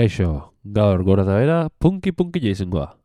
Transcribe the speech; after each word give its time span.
Kaixo, 0.00 0.54
gaur 0.64 1.02
gora 1.04 1.26
da 1.28 1.34
bera, 1.36 1.56
punki-punki 1.76 2.40
jaizungoa. 2.40 2.86
Ba, 2.86 2.99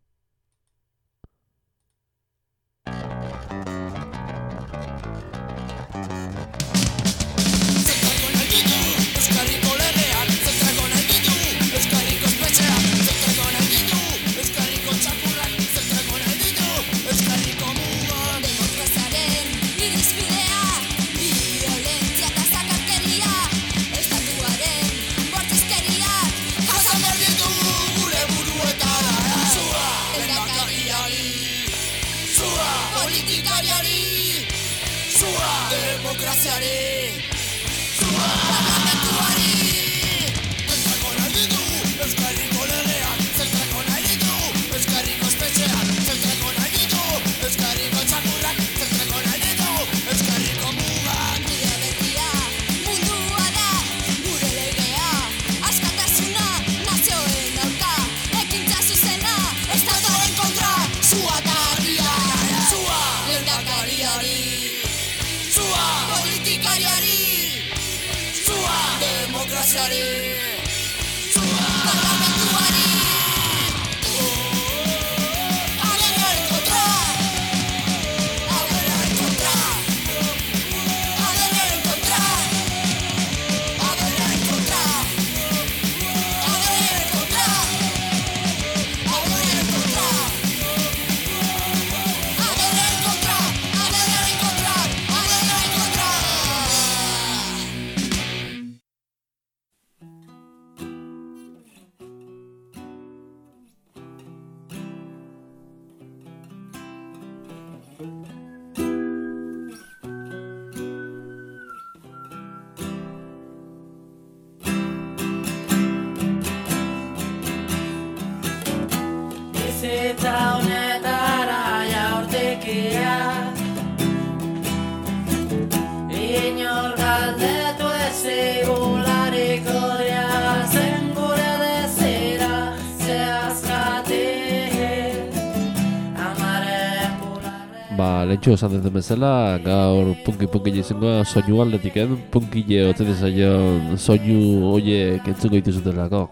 lentsu 138.30 138.54
esan 138.56 138.74
dut 138.74 138.94
bezala, 138.94 139.58
gaur 139.64 140.12
punki-punki 140.26 140.74
izangoa 140.82 141.24
soinu 141.26 141.62
aldetik, 141.64 141.98
eh? 142.02 142.08
punki 142.32 142.64
je 142.68 142.82
otzen 142.90 143.12
ezaion 143.14 143.98
soinu 143.98 144.72
oie 144.74 145.20
kentzuko 145.26 145.56
dituzutelako. 145.56 146.26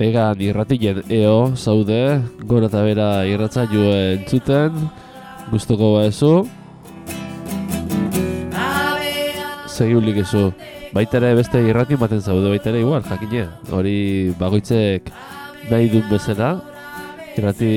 Ega 0.00 0.30
irratien 0.40 1.02
eo 1.12 1.52
zaude, 1.56 2.00
gora 2.48 2.70
eta 2.70 2.80
bera 2.86 3.08
irratza 3.28 3.66
jo 3.68 3.84
entzuten, 3.92 4.78
guztoko 5.52 5.92
ba 5.98 6.06
ezu. 6.08 6.32
Segiulik 9.68 10.22
ezu, 10.24 10.48
baita 10.96 11.20
ere 11.20 11.34
beste 11.36 11.60
irrati 11.68 12.00
baten 12.00 12.24
zaude 12.24 12.48
baita 12.48 12.72
ere 12.72 12.80
igual, 12.80 13.04
jakine. 13.04 13.44
Hori 13.76 14.32
bagoitzek 14.40 15.12
nahi 15.68 15.92
duen 15.92 16.08
bezala, 16.08 16.54
irrati 17.40 17.72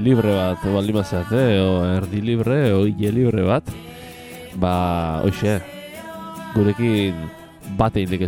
libre 0.00 0.32
bat, 0.32 0.64
baldin 0.64 0.96
mazat, 0.96 1.32
eh? 1.36 1.60
o 1.60 1.84
erdi 1.84 2.22
libre, 2.24 2.58
o 2.72 2.86
hile 2.88 3.12
libre 3.12 3.44
bat, 3.44 3.68
ba, 4.56 4.74
hoxe, 5.26 5.58
gurekin 6.56 7.28
bate 7.76 8.06
indik 8.06 8.24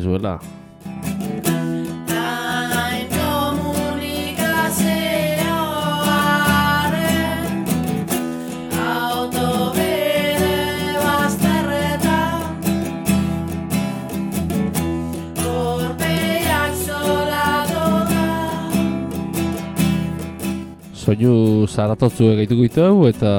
soinu 21.05 21.67
zaratotzu 21.69 22.31
egituko 22.33 22.65
ditu 22.65 22.85
eta 23.11 23.33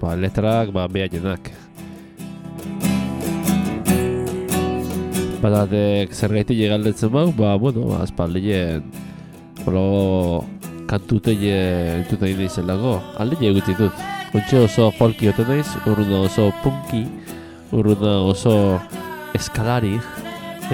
ba, 0.00 0.14
letrak 0.18 0.72
ba, 0.74 0.88
behaienak. 0.90 1.52
Batatek 5.44 6.10
zer 6.16 6.34
gaitik 6.34 6.64
egaldetzen 6.66 7.12
bau, 7.14 7.30
ba, 7.36 7.54
bueno, 7.60 7.86
ba, 7.92 8.02
espaldien 8.02 8.82
holo 9.64 10.42
kantuteie 10.90 11.60
entzuten 12.00 12.32
egin 12.32 12.48
izen 12.48 12.66
lago, 12.66 12.98
alde 13.22 13.38
egut 13.38 13.70
ditut. 13.70 14.04
Ontxe 14.34 14.64
oso 14.66 14.90
folki 14.98 15.30
oten 15.30 15.46
naiz, 15.52 15.68
urruna 15.86 16.24
oso 16.26 16.50
punki, 16.64 17.04
urruna 17.70 18.18
oso 18.26 18.80
eskalari, 19.38 19.94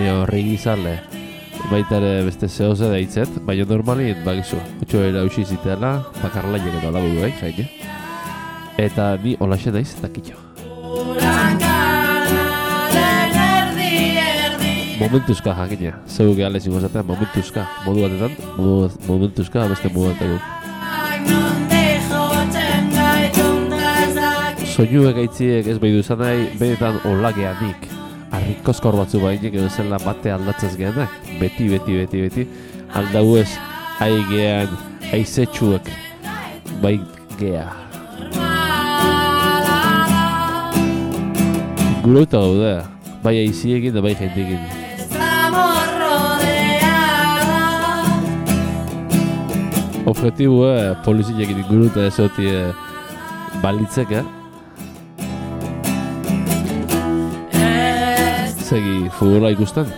eo 0.00 0.24
regizale 0.32 1.09
baita 1.70 1.96
ere 2.00 2.24
beste 2.26 2.48
zehoze 2.48 2.88
da 2.90 2.98
hitzet, 2.98 3.28
baina 3.46 3.64
normalin, 3.68 4.16
bagizu, 4.24 4.56
utxo 4.82 5.02
era 5.04 5.24
usi 5.26 5.44
ziteala, 5.44 5.92
bakarla 6.22 6.56
eta 6.58 6.90
lagu 6.90 7.08
du, 7.08 7.24
eh, 7.24 7.66
Eta 8.78 9.16
ni 9.22 9.36
hola 9.38 9.56
xe 9.56 9.70
daiz, 9.70 9.94
eta 9.98 10.08
kitxo. 10.08 10.34
Momentuzka 15.00 15.54
jakina, 15.56 15.92
zeu 16.06 16.34
gehala 16.34 16.56
izin 16.58 16.72
gozatea, 16.72 17.02
momentuzka, 17.02 17.66
modu 17.86 18.02
batetan, 18.02 18.32
modu, 18.56 18.90
momentuzka, 19.06 19.68
beste 19.68 19.88
modu 19.94 20.08
batetan. 20.08 20.40
Soinu 24.74 25.08
egaitziek 25.10 25.66
ez 25.66 25.78
behidu 25.78 25.98
izan 26.04 26.18
nahi, 26.24 26.46
benetan 26.60 27.00
olageanik, 27.04 27.99
harrikoskor 28.40 28.96
batzu 28.96 29.20
bainek 29.22 29.54
edo 29.54 29.68
zela 29.68 29.98
bate 30.04 30.32
aldatzez 30.32 30.76
gehanak. 30.76 31.12
Beti, 31.40 31.68
beti, 31.68 31.98
beti, 32.00 32.22
beti. 32.24 32.46
Aldau 32.96 33.36
ez, 33.38 33.48
aigean, 34.00 34.72
aizetxuek, 35.12 35.86
bai 36.82 36.98
gea. 37.38 37.68
Gurauta 42.02 42.40
gaude, 42.40 42.74
bai 43.22 43.36
aiziekin 43.44 43.94
da 43.94 44.02
bai 44.02 44.14
jentekin. 44.18 44.60
Objetibo, 50.10 50.64
eh, 50.66 50.96
polizinekin 51.04 51.60
inguruta 51.62 52.08
ez 52.08 52.18
oti 52.18 52.48
eh, 52.50 52.72
balitzek, 53.62 54.10
eh? 54.18 54.39
segi 58.70 59.08
futbola 59.18 59.50
ikusten? 59.50 59.88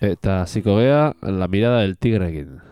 Eta 0.00 0.46
ziko 0.48 0.78
gea, 0.80 1.12
la 1.20 1.48
mirada 1.52 1.84
del 1.84 1.98
tigre 2.00 2.32
egin. 2.32 2.71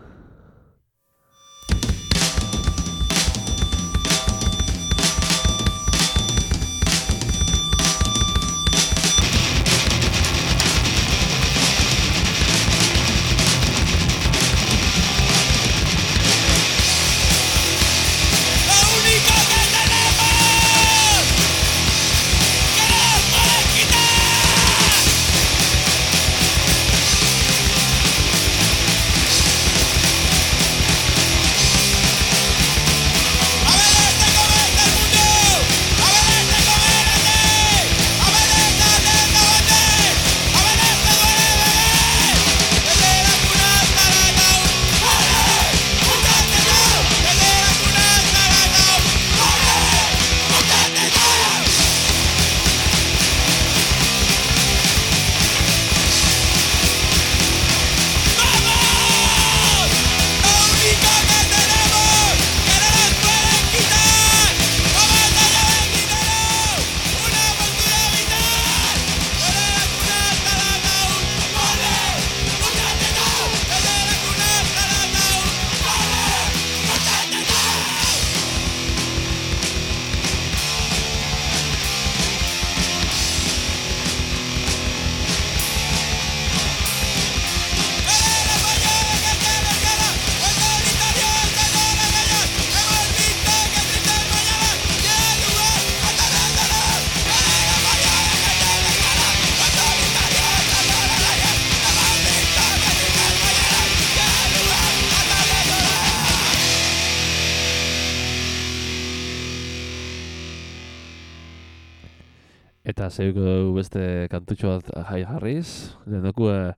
Zeiko 113.21 113.41
dugu 113.45 113.73
beste 113.77 114.03
kantutxo 114.33 114.75
bat 114.75 115.09
jai 115.09 115.21
jarriz. 115.29 115.69
Lehendoku 116.07 116.49
eh, 116.53 116.73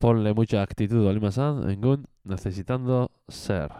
ponle 0.00 0.34
mucha 0.36 0.62
actitud 0.62 1.06
olimazan, 1.12 1.64
engun, 1.72 2.04
necesitando 2.24 3.08
ser. 3.28 3.72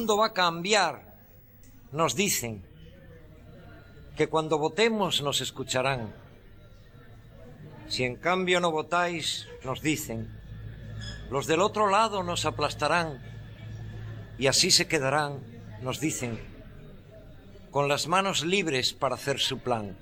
Mundo 0.00 0.16
va 0.16 0.28
a 0.28 0.32
cambiar, 0.32 1.14
nos 1.92 2.16
dicen, 2.16 2.64
que 4.16 4.28
cuando 4.28 4.56
votemos 4.56 5.20
nos 5.20 5.42
escucharán. 5.42 6.14
Si 7.86 8.04
en 8.04 8.16
cambio 8.16 8.60
no 8.60 8.70
votáis, 8.70 9.46
nos 9.62 9.82
dicen, 9.82 10.32
los 11.30 11.46
del 11.46 11.60
otro 11.60 11.90
lado 11.90 12.22
nos 12.22 12.46
aplastarán 12.46 13.20
y 14.38 14.46
así 14.46 14.70
se 14.70 14.88
quedarán, 14.88 15.40
nos 15.82 16.00
dicen, 16.00 16.40
con 17.70 17.86
las 17.86 18.08
manos 18.08 18.42
libres 18.42 18.94
para 18.94 19.16
hacer 19.16 19.38
su 19.38 19.58
plan. 19.58 19.98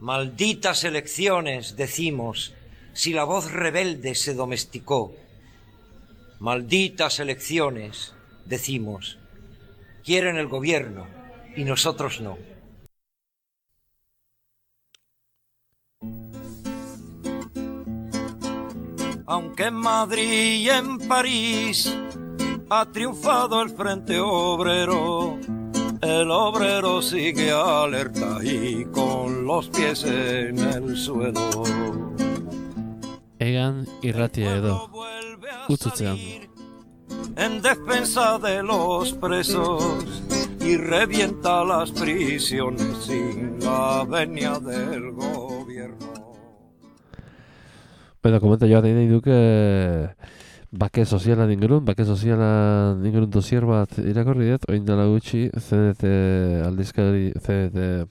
Malditas 0.00 0.82
elecciones, 0.82 1.76
decimos, 1.76 2.52
si 2.94 3.12
la 3.12 3.22
voz 3.22 3.52
rebelde 3.52 4.16
se 4.16 4.34
domesticó 4.34 5.14
Malditas 6.42 7.20
elecciones, 7.20 8.16
decimos. 8.46 9.16
Quieren 10.02 10.38
el 10.38 10.48
gobierno 10.48 11.06
y 11.54 11.62
nosotros 11.62 12.20
no. 12.20 12.36
Aunque 19.24 19.66
en 19.66 19.74
Madrid 19.74 20.62
y 20.62 20.68
en 20.68 20.98
París 21.06 21.96
ha 22.68 22.86
triunfado 22.86 23.62
el 23.62 23.70
Frente 23.70 24.18
Obrero, 24.18 25.38
el 26.00 26.28
obrero 26.28 27.02
sigue 27.02 27.52
alerta 27.52 28.40
y 28.42 28.84
con 28.86 29.44
los 29.44 29.68
pies 29.68 30.02
en 30.02 30.58
el 30.58 30.96
suelo. 30.96 31.62
Egan 33.38 33.86
irratia 34.02 34.56
edo, 34.56 34.90
utzutzean. 35.68 36.18
en 37.36 37.62
defensa 37.62 38.38
de 38.38 38.62
los 38.62 39.12
presos 39.14 39.82
y 40.60 40.76
revienta 40.76 41.64
las 41.64 41.90
prisiones 41.90 42.96
sin 43.04 43.58
la 43.60 44.04
venia 44.08 44.58
del 44.58 45.12
gobierno. 45.12 46.12
Bueno, 48.22 48.40
komenta 48.40 48.68
joan 48.70 48.84
nahi 48.84 49.08
duke 49.08 50.14
bake 50.70 51.04
soziala 51.04 51.50
ingurun, 51.50 51.84
bake 51.84 52.04
soziala 52.04 52.94
ingurun 53.02 53.30
dosier 53.30 53.66
bat 53.66 53.98
irakorri 53.98 54.52
dut, 54.52 54.68
oin 54.70 54.84
dela 54.86 55.08
gutxi, 55.10 55.48
CDT 55.50 56.04
aldizkari, 56.68 57.32
CDT 57.34 58.06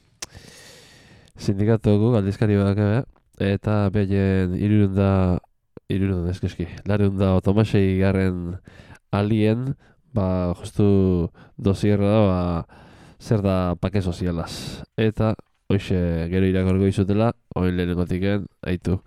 sindikatugu 1.40 2.12
aldizkari 2.20 2.60
bake, 2.60 2.90
eta 3.40 3.90
behien 3.90 4.54
irurunda, 4.60 5.40
irurunda 5.92 6.32
eskiski, 6.34 6.68
larunda 6.88 7.34
otomasei 7.38 7.98
garren 8.00 8.58
alien, 9.12 9.74
ba, 10.16 10.54
justu 10.60 11.32
dosierra 11.58 12.12
da, 12.12 12.22
ba, 12.28 12.80
zer 13.22 13.44
da 13.46 13.58
pake 13.82 14.02
sozialaz. 14.02 14.84
Eta, 14.98 15.34
hoxe, 15.72 16.00
gero 16.32 16.48
irakorgo 16.50 16.88
izutela, 16.90 17.32
oin 17.56 17.76
lehenengotiken, 17.78 18.48
aitu, 18.68 19.02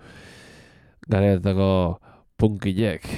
garetako 1.08 1.98
punkilek. 2.40 3.08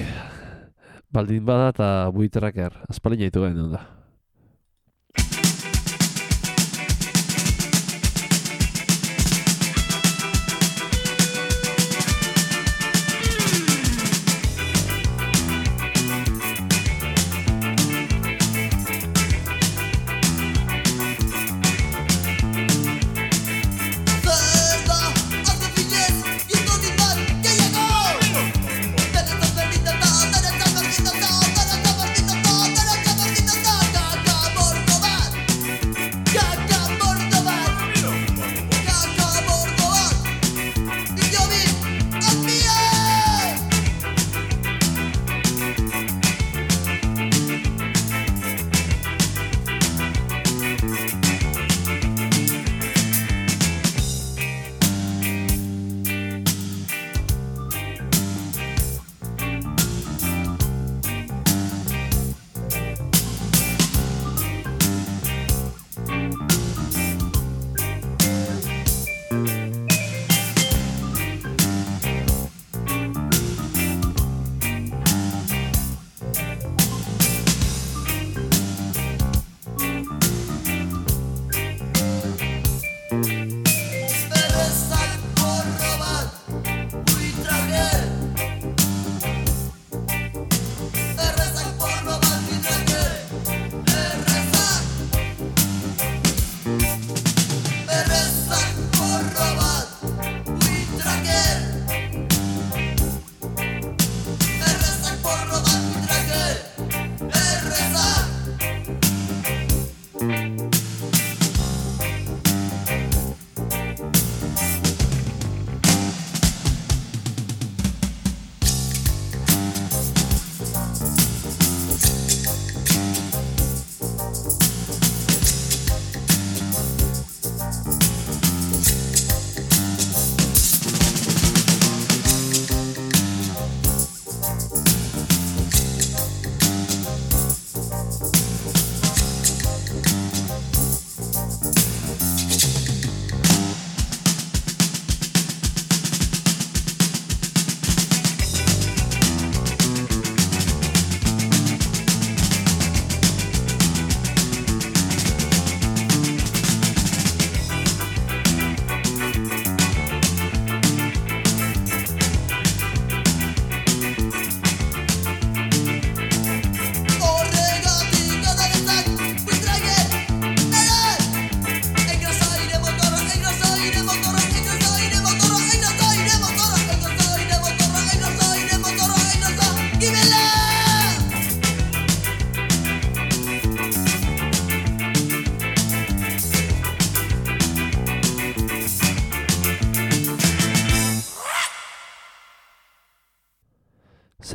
Baldin 1.13 1.45
bada 1.47 1.69
eta 1.75 1.91
buitraker, 2.15 2.81
azpalin 2.91 3.27
jaitu 3.27 3.45
gain 3.45 3.71
da. 3.71 3.96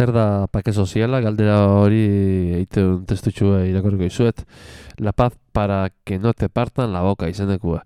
Zer 0.02 0.12
da 0.12 0.46
pake 0.50 0.72
soziala, 0.72 1.20
galdera 1.22 1.58
hori 1.78 2.02
eite 2.58 2.82
un 2.82 3.04
testutxua 3.06 3.62
irakorriko 3.68 4.08
izuet. 4.08 4.42
La 4.98 5.12
paz 5.12 5.36
para 5.52 5.90
que 6.04 6.18
no 6.18 6.32
te 6.32 6.48
partan 6.48 6.92
la 6.92 7.02
boca 7.02 7.28
izenekua. 7.30 7.84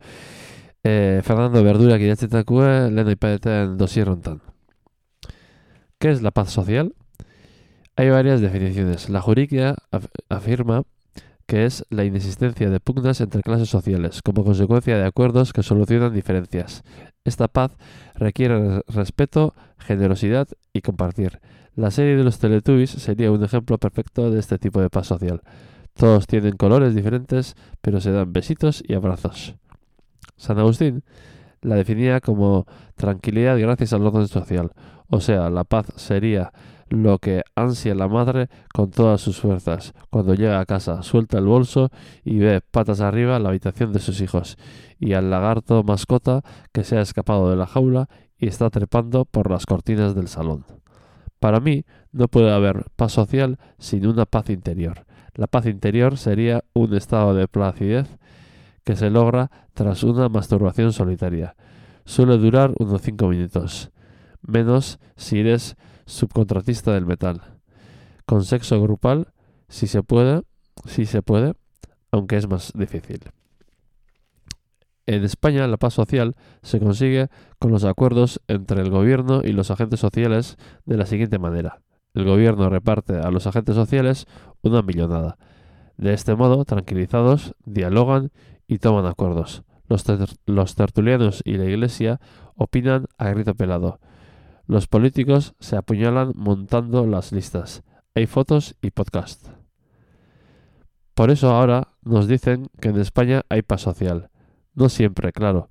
E, 0.83 1.21
Fernando 1.27 1.63
Verdurak 1.67 2.01
idatzetakue 2.01 2.91
lehen 2.95 3.13
aipadeten 3.13 3.77
dosierrontan. 3.77 4.41
¿Qué 5.99 6.11
es 6.11 6.23
la 6.23 6.31
paz 6.31 6.51
social? 6.51 6.95
Hay 7.97 8.11
varias 8.11 8.41
definiciones. 8.41 9.09
La 9.09 9.21
jurídica 9.21 9.75
af 9.91 10.07
afirma 10.29 10.85
que 11.47 11.65
es 11.65 11.85
la 11.91 12.05
inexistencia 12.05 12.71
de 12.71 12.81
pugnas 12.81 13.21
entre 13.21 13.43
clases 13.43 13.69
sociales, 13.69 14.21
como 14.21 14.45
consecuencia 14.45 14.99
de 14.99 15.07
acuerdos 15.07 15.53
que 15.53 15.63
solucionan 15.63 16.13
diferencias. 16.13 16.83
Esta 17.25 17.47
paz 17.47 17.73
requiere 18.15 18.83
respeto, 18.89 19.55
generosidad 19.79 20.49
y 20.73 20.81
compartir. 20.83 21.41
La 21.77 21.91
serie 21.91 22.17
de 22.17 22.25
los 22.25 22.39
Teletubbies 22.39 22.89
sería 22.89 23.31
un 23.31 23.45
ejemplo 23.45 23.77
perfecto 23.77 24.31
de 24.31 24.41
este 24.41 24.59
tipo 24.59 24.81
de 24.81 24.89
paz 24.89 25.09
social. 25.09 25.43
Todos 25.93 26.27
tienen 26.27 26.57
colores 26.57 26.95
diferentes, 26.95 27.55
pero 27.83 28.01
se 28.01 28.13
dan 28.13 28.33
besitos 28.33 28.83
y 28.89 28.95
abrazos. 28.95 29.57
San 30.39 30.59
Agustín 30.59 31.05
la 31.61 31.75
definía 31.75 32.21
como 32.23 32.67
tranquilidad 32.95 33.59
gracias 33.59 33.93
al 33.93 34.07
orden 34.07 34.27
social, 34.27 34.73
o 35.09 35.21
sea, 35.21 35.51
la 35.51 35.65
paz 35.65 35.89
sería 35.97 36.51
lo 36.89 37.19
que 37.19 37.43
ansia 37.55 37.95
la 37.95 38.09
madre 38.09 38.49
con 38.73 38.91
todas 38.91 39.21
sus 39.21 39.39
fuerzas. 39.39 39.93
Cuando 40.09 40.35
llega 40.35 40.61
a 40.61 40.65
casa, 40.65 41.03
suelta 41.03 41.37
el 41.37 41.45
bolso 41.45 41.91
y 42.25 42.39
ve 42.39 42.63
patas 42.63 43.03
arriba 43.03 43.39
la 43.39 43.51
habitación 43.51 43.93
de 43.93 43.99
sus 43.99 44.23
hijos, 44.23 44.57
y 44.99 45.13
al 45.13 45.29
lagarto 45.29 45.83
mascota 45.83 46.41
que 46.73 46.85
se 46.85 46.97
ha 46.97 47.03
escapado 47.03 47.51
de 47.51 47.57
la 47.57 47.67
jaula 47.67 48.09
y 48.39 48.47
está 48.47 48.71
trepando 48.71 49.27
por 49.27 49.51
las 49.51 49.67
cortinas 49.67 50.15
del 50.15 50.29
salón. 50.29 50.76
Para 51.47 51.61
mí, 51.61 51.85
no 52.11 52.27
puede 52.27 52.51
haber 52.53 52.87
paz 52.97 53.13
social 53.13 53.61
sin 53.79 54.05
una 54.05 54.27
paz 54.27 54.51
interior. 54.51 55.07
La 55.37 55.47
paz 55.47 55.67
interior 55.67 56.19
sería 56.19 56.65
un 56.73 56.93
estado 56.93 57.35
de 57.35 57.47
placidez 57.47 58.09
que 58.83 58.97
se 58.97 59.11
logra 59.11 59.53
tras 59.73 60.03
una 60.03 60.29
masturbación 60.29 60.93
solitaria. 60.93 61.55
Suele 62.05 62.37
durar 62.37 62.73
unos 62.81 63.01
5 63.03 63.29
minutos, 63.29 63.93
menos 64.43 64.99
si 65.15 65.39
eres 65.39 65.77
subcontratista 66.05 66.93
del 66.93 67.07
metal. 67.07 67.41
Con 68.27 68.45
sexo 68.45 68.83
grupal, 68.83 69.29
si 69.69 69.87
se 69.87 70.03
puede, 70.03 70.43
si 70.85 71.07
se 71.07 71.23
puede, 71.23 71.55
aunque 72.11 72.39
es 72.39 72.49
más 72.49 72.73
difícil. 72.75 73.21
En 75.07 75.23
España, 75.23 75.67
la 75.69 75.77
paz 75.77 75.95
social 75.95 76.35
se 76.63 76.81
consigue 76.81 77.29
con 77.61 77.71
los 77.71 77.85
acuerdos 77.85 78.41
entre 78.49 78.83
el 78.83 78.91
gobierno 78.91 79.41
y 79.45 79.53
los 79.53 79.71
agentes 79.71 80.01
sociales 80.01 80.57
de 80.85 80.97
la 80.97 81.07
siguiente 81.07 81.39
manera. 81.39 81.81
El 82.13 82.25
gobierno 82.25 82.69
reparte 82.69 83.19
a 83.19 83.31
los 83.31 83.47
agentes 83.47 83.77
sociales 83.77 84.27
una 84.63 84.83
millonada. 84.83 85.39
De 85.97 86.13
este 86.13 86.35
modo, 86.35 86.65
tranquilizados, 86.65 87.55
dialogan 87.65 88.33
y 88.67 88.79
toman 88.79 89.07
acuerdos. 89.07 89.63
Los, 89.89 90.75
tertulianos 90.75 91.43
y 91.45 91.57
la 91.59 91.67
iglesia 91.67 92.21
opinan 92.57 93.07
a 93.19 93.31
grito 93.31 93.55
pelado. 93.55 94.01
Los 94.67 94.89
políticos 94.89 95.55
se 95.61 95.77
apuñalan 95.77 96.33
montando 96.35 97.07
las 97.07 97.31
listas. 97.31 97.85
Hay 98.15 98.27
fotos 98.27 98.75
y 98.83 98.91
podcast. 98.91 99.47
Por 101.15 101.31
eso 101.31 101.51
ahora 101.51 101.89
nos 102.03 102.27
dicen 102.27 102.67
que 102.81 102.89
en 102.89 102.99
España 102.99 103.43
hay 103.49 103.63
paz 103.63 103.83
social. 103.83 104.31
No 104.77 104.91
siempre, 104.91 105.33
claro. 105.33 105.71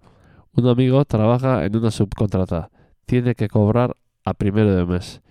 Un 0.52 0.68
amigo 0.68 1.06
trabaja 1.06 1.64
en 1.64 1.78
una 1.78 1.92
subcontrata. 1.92 2.72
Tiene 3.06 3.36
que 3.36 3.48
cobrar 3.48 3.96
a 4.26 4.34
primero 4.34 4.76
de 4.76 4.86
mes. 4.86 5.22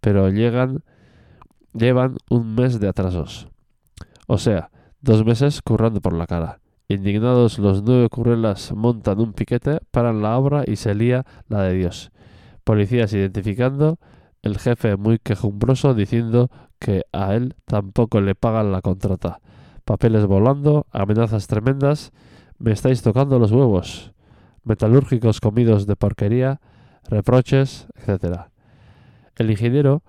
Pero 0.00 0.28
llegan, 0.30 0.82
llevan 1.72 2.16
un 2.28 2.56
mes 2.56 2.80
de 2.80 2.88
atrasos. 2.88 3.48
O 4.26 4.36
sea, 4.36 4.70
dos 5.00 5.24
meses 5.24 5.62
currando 5.62 6.00
por 6.00 6.12
la 6.12 6.26
cara. 6.26 6.60
Indignados 6.88 7.58
los 7.60 7.84
nueve 7.84 8.08
currelas 8.08 8.72
montan 8.72 9.20
un 9.20 9.32
piquete, 9.32 9.78
paran 9.92 10.20
la 10.20 10.36
obra 10.36 10.64
y 10.66 10.76
se 10.76 10.94
lía 10.94 11.24
la 11.48 11.62
de 11.62 11.74
Dios. 11.74 12.10
Policías 12.64 13.12
identificando, 13.12 13.98
el 14.42 14.58
jefe 14.58 14.96
muy 14.96 15.18
quejumbroso 15.18 15.94
diciendo 15.94 16.50
que 16.80 17.02
a 17.12 17.34
él 17.34 17.54
tampoco 17.64 18.20
le 18.20 18.34
pagan 18.34 18.72
la 18.72 18.82
contrata. 18.82 19.40
Papeles 19.84 20.26
volando, 20.26 20.86
amenazas 20.90 21.46
tremendas 21.46 22.12
me 22.58 22.72
estáis 22.72 23.02
tocando 23.02 23.38
los 23.38 23.52
huevos. 23.52 24.12
Metalúrgicos 24.62 25.40
comidos 25.40 25.86
de 25.86 25.96
porquería, 25.96 26.60
reproches, 27.08 27.86
etc. 27.96 28.46
El 29.36 29.50
ingeniero 29.50 30.02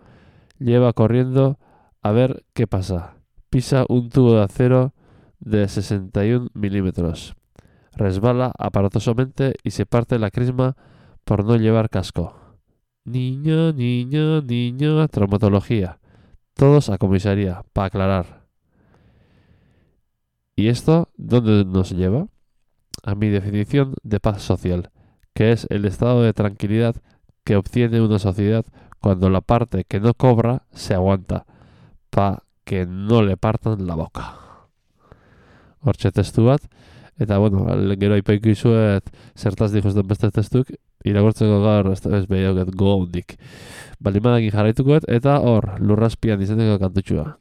lleva 0.60 0.94
corriendo 0.94 1.60
a 2.02 2.12
ver 2.12 2.46
qué 2.54 2.68
pasa. 2.68 3.16
Pisa 3.50 3.86
un 3.90 4.10
tubo 4.10 4.36
de 4.36 4.44
acero 4.44 4.94
de 5.40 5.68
61 5.68 6.50
milímetros. 6.54 7.36
Resbala 7.94 8.52
aparatosamente 8.58 9.56
y 9.64 9.72
se 9.72 9.86
parte 9.86 10.20
la 10.20 10.32
crisma 10.32 10.76
por 11.24 11.46
no 11.46 11.56
llevar 11.56 11.90
casco. 11.90 12.36
Niño, 13.06 13.72
niño, 13.74 14.42
niño, 14.42 15.08
traumatología. 15.08 16.00
Todos 16.54 16.90
a 16.90 16.98
comisaría, 16.98 17.64
para 17.74 17.88
aclarar. 17.88 18.46
¿Y 20.56 20.70
esto 20.70 21.10
dónde 21.18 21.66
nos 21.66 21.92
lleva? 21.92 22.28
A 23.06 23.14
mi 23.14 23.30
definición 23.30 23.94
de 24.04 24.20
paz 24.20 24.42
social, 24.42 24.90
que 25.34 25.52
es 25.52 25.68
el 25.70 25.86
estado 25.86 26.24
de 26.24 26.34
tranquilidad 26.34 26.96
que 27.44 27.56
obtiene 27.56 28.02
una 28.02 28.18
sociedad 28.18 28.66
cuando 29.00 29.30
la 29.30 29.42
parte 29.42 29.86
que 29.88 30.00
no 30.00 30.16
cobra 30.16 30.64
se 30.74 30.96
aguanta, 30.96 31.46
pa 32.10 32.44
que 32.64 32.88
no 32.88 33.22
le 33.22 33.38
partan 33.38 33.86
la 33.86 33.94
boca. 33.94 34.34
Hortxe 35.82 36.12
testu 36.12 36.48
bat, 36.50 36.66
eta 37.22 37.38
bueno, 37.38 37.68
gero 38.02 38.18
aipaiko 38.18 38.50
izuet 38.50 39.06
zertaz 39.38 39.72
dijos 39.72 39.94
den 39.94 40.08
beste 40.10 40.32
testuk, 40.34 40.74
iragortzeko 41.06 41.62
gaur 41.62 41.92
ez, 41.94 42.02
ez 42.10 42.26
behioket 42.26 42.74
go 42.74 42.98
hondik. 42.98 43.38
Balimadak 44.02 44.50
jarraitukoet, 44.50 45.06
eta 45.06 45.38
hor, 45.46 45.76
lurraspian 45.78 46.42
izaneko 46.42 46.82
kantutxua. 46.82 47.36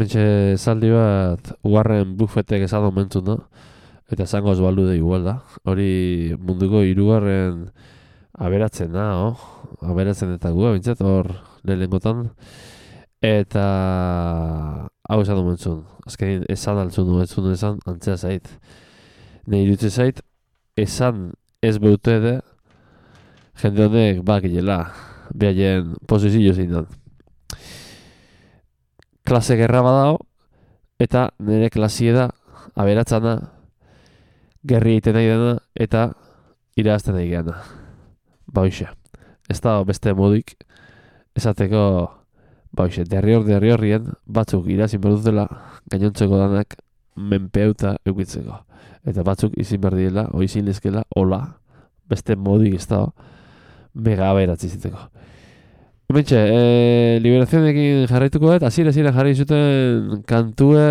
Bentxe 0.00 0.56
zaldi 0.56 0.88
bat 0.88 1.50
Warren 1.60 2.14
Buffettek 2.16 2.62
esan 2.64 2.86
momentu, 2.86 3.20
no? 3.20 3.34
Eta 4.08 4.24
zango 4.24 4.54
baldu 4.56 4.86
da 4.88 4.94
igual 4.96 5.26
da. 5.26 5.34
Hori 5.68 6.32
munduko 6.40 6.80
hirugarren 6.80 7.66
aberatzen 8.32 8.94
da, 8.94 9.10
oh? 9.20 9.36
Aberatzen 9.84 10.32
eta 10.38 10.54
gu, 10.56 10.70
bintzat, 10.72 11.02
hor 11.04 11.28
lehenengotan. 11.68 12.30
Eta 13.20 13.66
hau 15.04 15.20
esan 15.20 15.36
momentu. 15.42 15.74
Azkenin 16.08 16.46
esan 16.48 16.80
altzun 16.80 17.10
du, 17.10 17.20
etzun 17.20 17.50
esan, 17.52 17.76
antzea 17.84 18.16
zait. 18.16 18.48
Ne 19.44 19.60
irutze 19.66 19.92
zait, 19.92 20.24
esan 20.80 21.34
ez 21.60 21.76
beute 21.76 22.16
de, 22.24 22.34
jende 23.60 23.84
honek 23.84 24.24
bakilela, 24.24 24.80
behaien 25.36 25.92
posizio 26.08 26.56
zein 26.56 26.72
klase 29.30 29.54
gerra 29.54 29.78
badao, 29.86 30.16
eta 30.98 31.28
nire 31.38 31.68
klasie 31.70 32.10
da, 32.10 32.26
aberatzana, 32.74 33.36
gerri 34.66 34.96
egiten 34.96 35.14
nahi 35.14 35.28
dena, 35.30 35.52
eta 35.78 36.08
irazten 36.80 37.14
nahi 37.14 37.28
geana. 37.30 37.60
Ba 38.50 38.66
ez 38.66 39.60
da 39.62 39.76
beste 39.86 40.14
modik, 40.18 40.56
esateko, 41.38 41.82
ba 42.74 42.88
hoxe, 42.88 43.04
derri 43.04 43.36
hor, 43.36 43.46
batzuk 44.26 44.66
irazin 44.66 45.00
behar 45.00 45.16
dutela, 45.16 45.46
gainontzeko 45.90 46.36
danak, 46.36 46.74
menpeuta 47.16 47.96
eukitzeko. 48.04 48.64
Eta 49.06 49.22
batzuk 49.22 49.54
izin 49.56 49.80
behar 49.80 49.94
direla, 49.94 50.28
oizin 50.34 50.66
lezkela, 50.66 51.04
hola, 51.14 51.56
beste 52.08 52.34
modik 52.34 52.74
ez 52.74 52.86
da, 52.86 53.06
mega 53.94 54.30
aberatzi 54.30 54.68
ziteko. 54.68 55.06
Hementxe, 56.10 56.34
e, 56.34 57.18
liberazionekin 57.22 58.08
jarraituko 58.10 58.48
dut, 58.50 58.64
azire 58.66 58.90
azire 58.90 59.12
jarri 59.14 59.36
zuten 59.38 60.24
kantue 60.26 60.82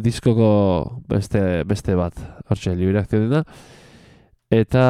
diskoko 0.00 0.48
beste, 1.12 1.42
beste 1.68 1.92
bat, 1.98 2.16
hortxe, 2.48 2.72
liberazioa 2.78 3.42
Eta 4.48 4.86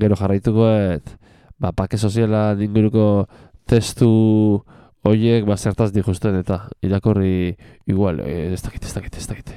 gero 0.00 0.16
jarraituko 0.16 0.64
dut, 0.64 1.12
ba, 1.60 1.74
pake 1.76 2.00
soziala 2.00 2.56
inguruko 2.56 3.28
testu 3.68 4.08
Oiek 5.04 5.44
ba 5.48 5.56
zertaz 5.56 5.92
dikusten 5.92 6.40
eta 6.40 6.70
irakorri 6.84 7.56
igual, 7.88 8.20
eh, 8.20 8.52
ez 8.52 8.62
dakit, 8.64 8.84
ez 8.84 8.94
dakit, 8.96 9.16
ez 9.16 9.26
dakit, 9.28 9.52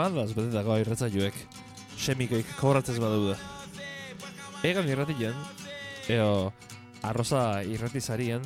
Propagandaz 0.00 0.32
betetako 0.32 0.78
irretza 0.80 1.10
joek. 1.12 1.34
Semikoik 2.00 2.48
kobratzez 2.56 2.94
badaude. 3.02 3.34
Egan 4.64 4.88
irratien, 4.88 5.34
eo 6.08 6.54
arroza 7.04 7.60
irratizarien, 7.68 8.40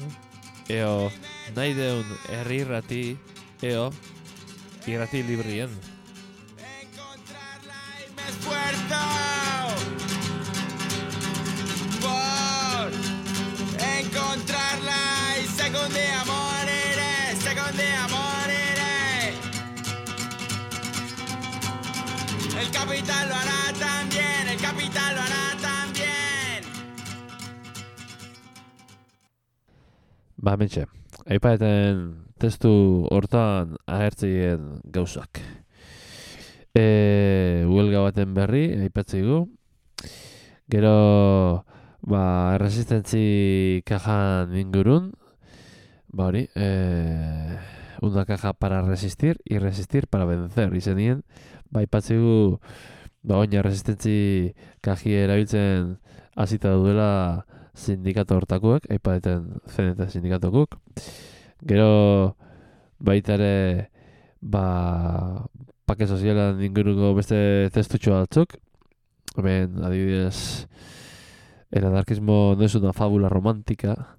eo 0.67 1.13
nahi 1.55 1.77
deun 1.79 2.11
herri 2.35 2.59
irrati, 2.65 3.05
eo 3.63 3.85
irrati 4.91 5.23
librien. 5.31 5.71
Encontrarla 6.59 7.83
y 8.03 8.11
capital 22.95 23.29
lo 23.29 23.35
hará 23.35 23.79
también, 23.79 24.49
el 24.53 24.61
capital 24.61 25.15
lo 25.17 25.21
hará 25.21 25.47
también. 25.61 26.63
Ba, 30.37 30.57
mentxe, 30.57 30.87
aipaeten 31.27 32.31
testu 32.39 33.09
hortan 33.11 33.75
agertzien 33.87 34.79
gauzak. 34.85 35.43
E, 36.75 37.67
huelga 37.67 38.05
baten 38.07 38.35
berri, 38.35 38.71
aipatzei 38.79 39.27
Gero, 40.71 41.67
ba, 42.01 42.59
resistentzi 42.59 43.83
kajan 43.85 44.55
ingurun, 44.55 45.13
ba 46.09 46.31
hori, 46.31 46.49
e, 46.55 47.59
una 48.03 48.25
caja 48.25 48.53
para 48.53 48.83
resistir 48.83 49.41
y 49.45 49.59
resistir 49.59 50.07
para 50.07 50.25
vencer. 50.25 50.75
Izenien, 50.75 51.25
bai 51.75 51.87
patzegu 51.91 52.61
ba 53.25 53.41
oina 53.43 53.63
resistentzi 53.65 54.55
kaji 54.85 55.17
erabiltzen 55.25 55.97
hasita 56.37 56.75
duela 56.77 57.45
sindikato 57.75 58.37
hortakuek, 58.39 58.87
aipaten 58.91 59.61
zeneta 59.67 60.07
sindikatokuk. 60.11 60.79
Gero 61.67 62.37
baita 63.03 63.35
ere 63.35 63.91
ba, 64.41 65.47
pake 65.89 66.07
sozialan 66.07 66.63
inguruko 66.63 67.15
beste 67.19 67.71
testutxo 67.75 68.15
batzuk. 68.15 68.59
Ben, 69.35 69.81
adibidez, 69.83 70.69
el 71.73 71.87
anarquismo 71.87 72.55
no 72.57 72.65
es 72.65 72.75
una 72.77 72.93
fábula 72.93 73.29
romántica, 73.29 74.19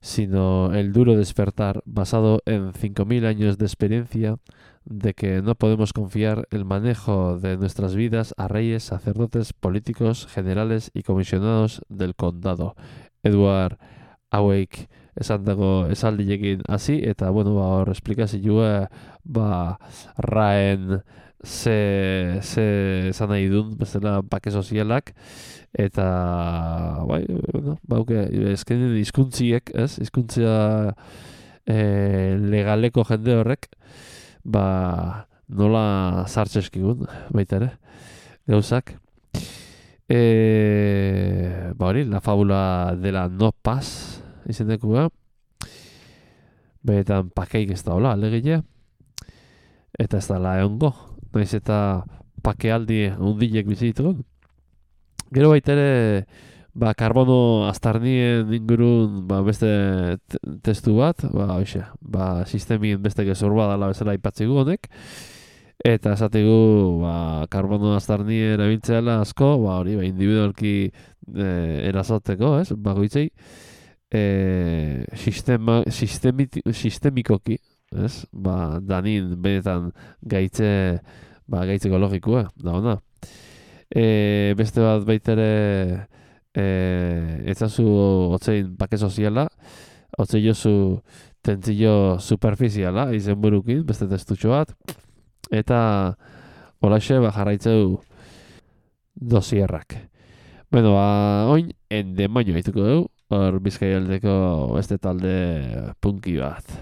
sino 0.00 0.72
el 0.72 0.92
duro 0.92 1.16
despertar 1.16 1.82
basado 1.84 2.40
en 2.46 2.72
5.000 2.72 3.26
años 3.26 3.58
de 3.58 3.64
experiencia 3.64 4.38
de 4.86 5.14
que 5.14 5.42
no 5.42 5.54
podemos 5.56 5.92
confiar 5.92 6.46
el 6.50 6.64
manejo 6.64 7.38
de 7.38 7.56
nuestras 7.56 7.94
vidas 7.94 8.34
a 8.36 8.48
reyes, 8.48 8.84
sacerdotes, 8.84 9.52
políticos, 9.52 10.26
generales 10.26 10.90
y 10.94 11.02
comisionados 11.02 11.82
del 11.88 12.14
condado. 12.14 12.76
Edward 13.22 13.78
Awake 14.30 14.88
esan 15.16 15.44
dago 15.44 15.86
esaldilekin 15.88 16.62
hasi 16.68 17.00
eta 17.04 17.30
bueno 17.30 17.54
ba 17.56 17.68
hor 17.72 17.90
esplikazioa 17.90 18.88
ba 19.24 19.78
raen 20.18 21.00
ze 21.42 22.38
ze 22.42 23.08
esan 23.08 23.30
nahi 23.32 23.48
duen 23.48 23.76
bezala 23.78 24.20
pake 24.22 24.50
sozialak 24.50 25.14
eta 25.72 27.04
bai 27.08 27.24
bueno 27.52 27.78
bauke 27.82 28.28
esken 28.52 28.92
hizkuntziek 29.00 29.72
ez 29.74 29.98
hizkuntzia 30.00 30.94
e, 31.64 32.36
legaleko 32.36 33.04
jende 33.04 33.40
horrek 33.40 33.70
ba 34.46 35.26
nola 35.48 36.24
sartzeskigun 36.30 37.06
baita 37.34 37.58
ere 37.58 37.70
gauzak 38.46 38.94
e, 40.08 41.72
ba 41.74 41.90
hori 41.90 42.04
la 42.04 42.20
fábula 42.20 42.94
de 42.96 43.12
la 43.12 43.28
no 43.28 43.52
paz 43.52 44.22
izendekua. 44.48 45.08
Behetan 46.86 47.30
pakeik 47.34 47.72
ez 47.74 47.82
da 47.82 47.96
hola, 47.96 48.12
alegile. 48.14 48.62
Eta 49.98 50.18
ez 50.18 50.28
da 50.28 50.38
la 50.38 50.56
eongo. 50.62 50.92
Naiz 51.34 51.52
eta 51.54 52.04
pakealdi 52.46 53.10
undilek 53.18 53.66
bizitun. 53.66 54.22
Gero 55.34 55.50
baitere, 55.50 56.26
ba, 56.76 56.92
karbono 56.94 57.66
astarnien 57.70 58.52
ingurun 58.52 59.22
ba, 59.28 59.40
beste 59.46 59.68
testu 60.64 60.98
bat, 61.00 61.24
ba, 61.32 61.54
oixe, 61.56 61.82
ba, 62.00 62.44
sistemien 62.44 63.00
beste 63.02 63.24
gezorba 63.24 63.70
dala 63.72 63.88
bezala 63.92 64.16
ipatzigu 64.16 64.60
honek. 64.62 64.90
Eta 65.86 66.14
esategu, 66.16 67.00
ba, 67.02 67.46
karbono 67.52 67.94
astarnie 67.96 68.54
erabiltzeala 68.56 69.20
asko, 69.24 69.54
ba, 69.64 69.78
hori, 69.80 69.96
ba, 69.96 70.04
individualki 70.08 70.74
e, 70.88 71.48
erazoteko, 71.88 72.56
ez, 72.60 72.70
bagoitzei 72.76 73.30
e, 74.10 75.04
sistema, 75.16 75.82
sistemikoki, 75.90 77.58
ez? 77.96 78.12
Ba, 78.32 78.80
danin 78.84 79.34
benetan 79.42 79.92
gaitze, 80.22 81.00
ba, 81.48 81.64
gaitze 81.68 81.88
ekologikoa, 81.90 82.48
da 82.60 82.76
ona. 82.80 82.96
E, 83.88 84.54
beste 84.58 84.82
bat 84.82 85.04
baitere, 85.06 85.50
e, 86.56 87.42
etzazu 87.52 87.86
otzein 88.36 88.74
pake 88.80 88.98
soziala, 88.98 89.46
otzei 90.18 90.42
jozu 90.46 91.02
tentzio 91.46 92.18
superficiala, 92.18 93.10
izen 93.14 93.40
burukin, 93.40 93.84
beste 93.86 94.08
testutxo 94.10 94.54
bat, 94.54 94.72
eta 95.54 95.80
holaxe, 96.82 97.20
ba, 97.22 97.32
jarraitzeu 97.34 97.98
dosierrak. 99.16 99.98
Bueno, 100.72 100.96
ba, 100.96 101.46
oin, 101.52 101.70
ende 101.90 102.28
maino 102.28 102.56
haituko 102.56 102.82
dugu, 102.82 103.04
hor 103.30 103.60
bizkai 103.62 103.92
beste 104.74 104.98
talde 104.98 105.36
punki 106.00 106.38
bat. 106.40 106.74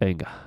Enga. 0.00 0.45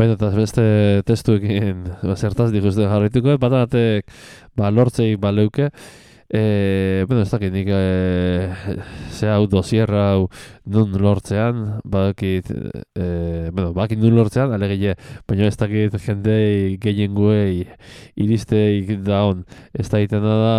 Baina 0.00 0.14
eta 0.16 0.30
beste 0.32 0.62
testuekin 1.04 1.82
ba, 2.00 2.14
zertaz 2.16 2.48
dikusten 2.54 2.86
jarraituko, 2.88 3.34
bata 3.40 3.66
batek 3.66 4.06
ba, 4.56 4.70
lortzeik 4.72 5.18
baleuke, 5.20 5.68
E, 6.32 7.04
bueno, 7.08 7.24
ez 7.24 7.30
dakit 7.32 7.50
nik 7.50 7.66
e, 7.74 8.84
ze 9.10 9.26
hau 9.26 9.48
dosierra 9.50 10.04
hau 10.12 10.28
nun 10.70 10.92
lortzean, 11.02 11.80
badakit, 11.82 12.52
e, 12.94 13.06
bueno, 13.50 13.72
badakit 13.74 13.98
nun 13.98 14.14
lortzean, 14.14 14.54
alegile, 14.54 14.94
baina 15.26 15.48
ez 15.50 15.56
dakit 15.58 15.96
jende 16.04 16.36
gehien 16.84 17.18
guei 17.18 17.66
iristeik 18.14 18.94
da 19.02 19.24
hon, 19.26 19.42
ez 19.74 19.88
da 19.90 19.98
egiten 19.98 20.22
da, 20.22 20.54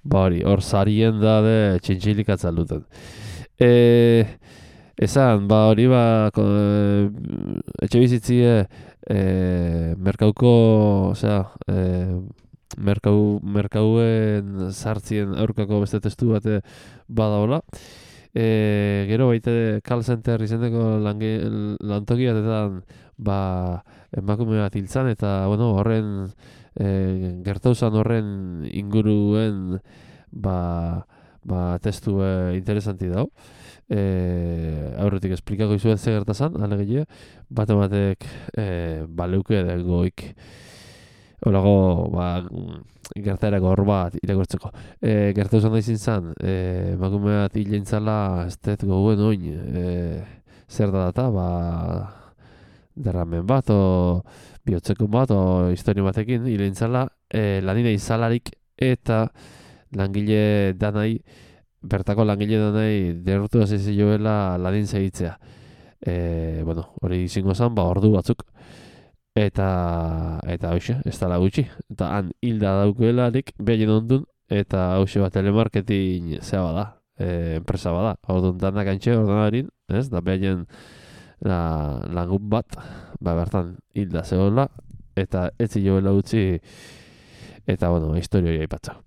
ba 0.00 0.24
hori, 0.30 0.40
hor 0.48 0.64
sarien 0.64 1.20
da 1.20 1.42
de 1.44 1.58
txintxilik 1.84 2.32
atzalduten. 2.32 2.88
E, 3.60 4.24
esan, 4.96 5.48
ba 5.48 5.66
hori 5.70 5.86
ba, 5.90 6.30
ko, 6.34 6.44
e, 6.44 7.08
etxe 7.86 8.00
bizitzie, 8.02 8.52
e, 9.08 9.94
merkauko, 9.98 10.52
osea, 11.12 11.42
e, 11.68 12.20
merkau, 12.78 13.40
merkauen 13.42 14.70
sartzien 14.72 15.34
aurkako 15.36 15.82
beste 15.84 16.00
testu 16.00 16.32
bate 16.32 16.60
badaola. 17.08 17.62
E, 18.34 19.04
gero 19.10 19.28
baite 19.28 19.80
call 19.84 20.04
center 20.04 20.40
izeneko 20.40 20.96
lange, 21.04 21.34
lantoki 21.84 22.30
batetan 22.30 22.80
ba, 23.20 23.82
emakume 24.16 24.56
bat 24.62 24.76
hiltzan 24.76 25.10
eta 25.12 25.42
bueno, 25.50 25.74
horren 25.76 26.30
e, 26.72 26.86
gertauzan 27.44 27.98
horren 28.00 28.64
inguruen 28.72 29.76
ba, 30.32 31.04
ba, 31.44 31.76
testu 31.84 32.22
e, 32.24 32.32
interesanti 32.56 33.12
dago. 33.12 33.28
E, 33.90 34.02
aurretik 35.02 35.34
esplikako 35.34 35.76
izuet 35.76 36.00
ze 36.00 36.14
gertazan, 36.14 36.54
alegile, 36.62 37.06
bate 37.50 37.74
batek 37.76 38.28
e, 38.56 38.66
baleuke 39.08 39.62
goik 39.82 40.30
Holago, 41.42 42.08
ba, 42.14 42.26
gertaerako 43.18 43.72
hor 43.72 43.82
bat 43.86 44.16
irakurtzeko. 44.22 44.70
E, 45.02 45.32
gertu 45.34 45.58
esan 45.58 45.74
da 45.74 45.80
izin 45.82 45.98
zan, 45.98 46.28
e, 46.38 46.52
emakume 46.92 47.34
bat 47.40 47.56
hilentzala, 47.58 48.46
ez 48.46 48.54
dut 48.62 48.84
goguen 48.86 49.22
oin, 49.26 49.48
e, 49.50 49.86
zer 50.70 50.92
da 50.94 51.08
data, 51.08 51.26
ba, 51.34 51.48
derramen 52.94 53.46
bat, 53.48 53.72
o 53.74 54.22
bihotzeko 54.62 55.08
bat, 55.10 55.34
o 55.34 55.70
historio 55.74 56.06
batekin, 56.06 56.46
hilentzala, 56.46 57.08
e, 57.26 57.58
lanina 57.66 57.90
izalarik 57.90 58.54
eta 58.78 59.24
langile 59.98 60.72
danai, 60.78 61.16
bertako 61.82 62.24
langile 62.24 62.58
danai 62.58 63.12
derrutu 63.24 63.62
hasi 63.62 63.78
zioela 63.78 64.56
ladin 64.58 64.86
segitzea. 64.86 65.36
E, 66.02 66.62
bueno, 66.64 66.88
hori 67.02 67.24
izango 67.24 67.54
zen, 67.54 67.74
ba, 67.74 67.84
ordu 67.90 68.12
batzuk. 68.14 68.42
Eta, 69.38 70.40
eta 70.50 70.72
hoxe, 70.76 70.98
ez 71.08 71.16
da 71.18 71.38
gutxi. 71.38 71.64
Eta 71.90 72.10
han 72.18 72.32
hilda 72.42 72.74
daukuelarik, 72.82 73.54
behaien 73.58 73.94
ondun, 73.94 74.26
eta 74.52 74.98
hoxe 75.00 75.22
bat 75.22 75.32
telemarketing 75.32 76.36
zea 76.42 76.62
bada, 76.62 76.86
e, 77.16 77.60
enpresa 77.60 77.94
bada. 77.94 78.16
Orduan 78.28 78.58
danak 78.60 78.92
antxe, 78.92 79.16
ordenarin, 79.16 79.70
ez? 79.88 80.08
Da 80.12 80.20
behaien 80.20 80.66
la, 81.40 81.60
lagun 82.12 82.50
bat, 82.50 82.76
ba 83.20 83.36
bertan 83.38 83.76
hilda 83.94 84.24
zegoela, 84.24 84.68
eta 85.16 85.50
ez 85.58 85.70
zioela 85.72 86.12
utzi, 86.16 86.60
eta 87.66 87.88
bueno, 87.88 88.16
historia 88.16 88.60
aipatza. 88.60 88.98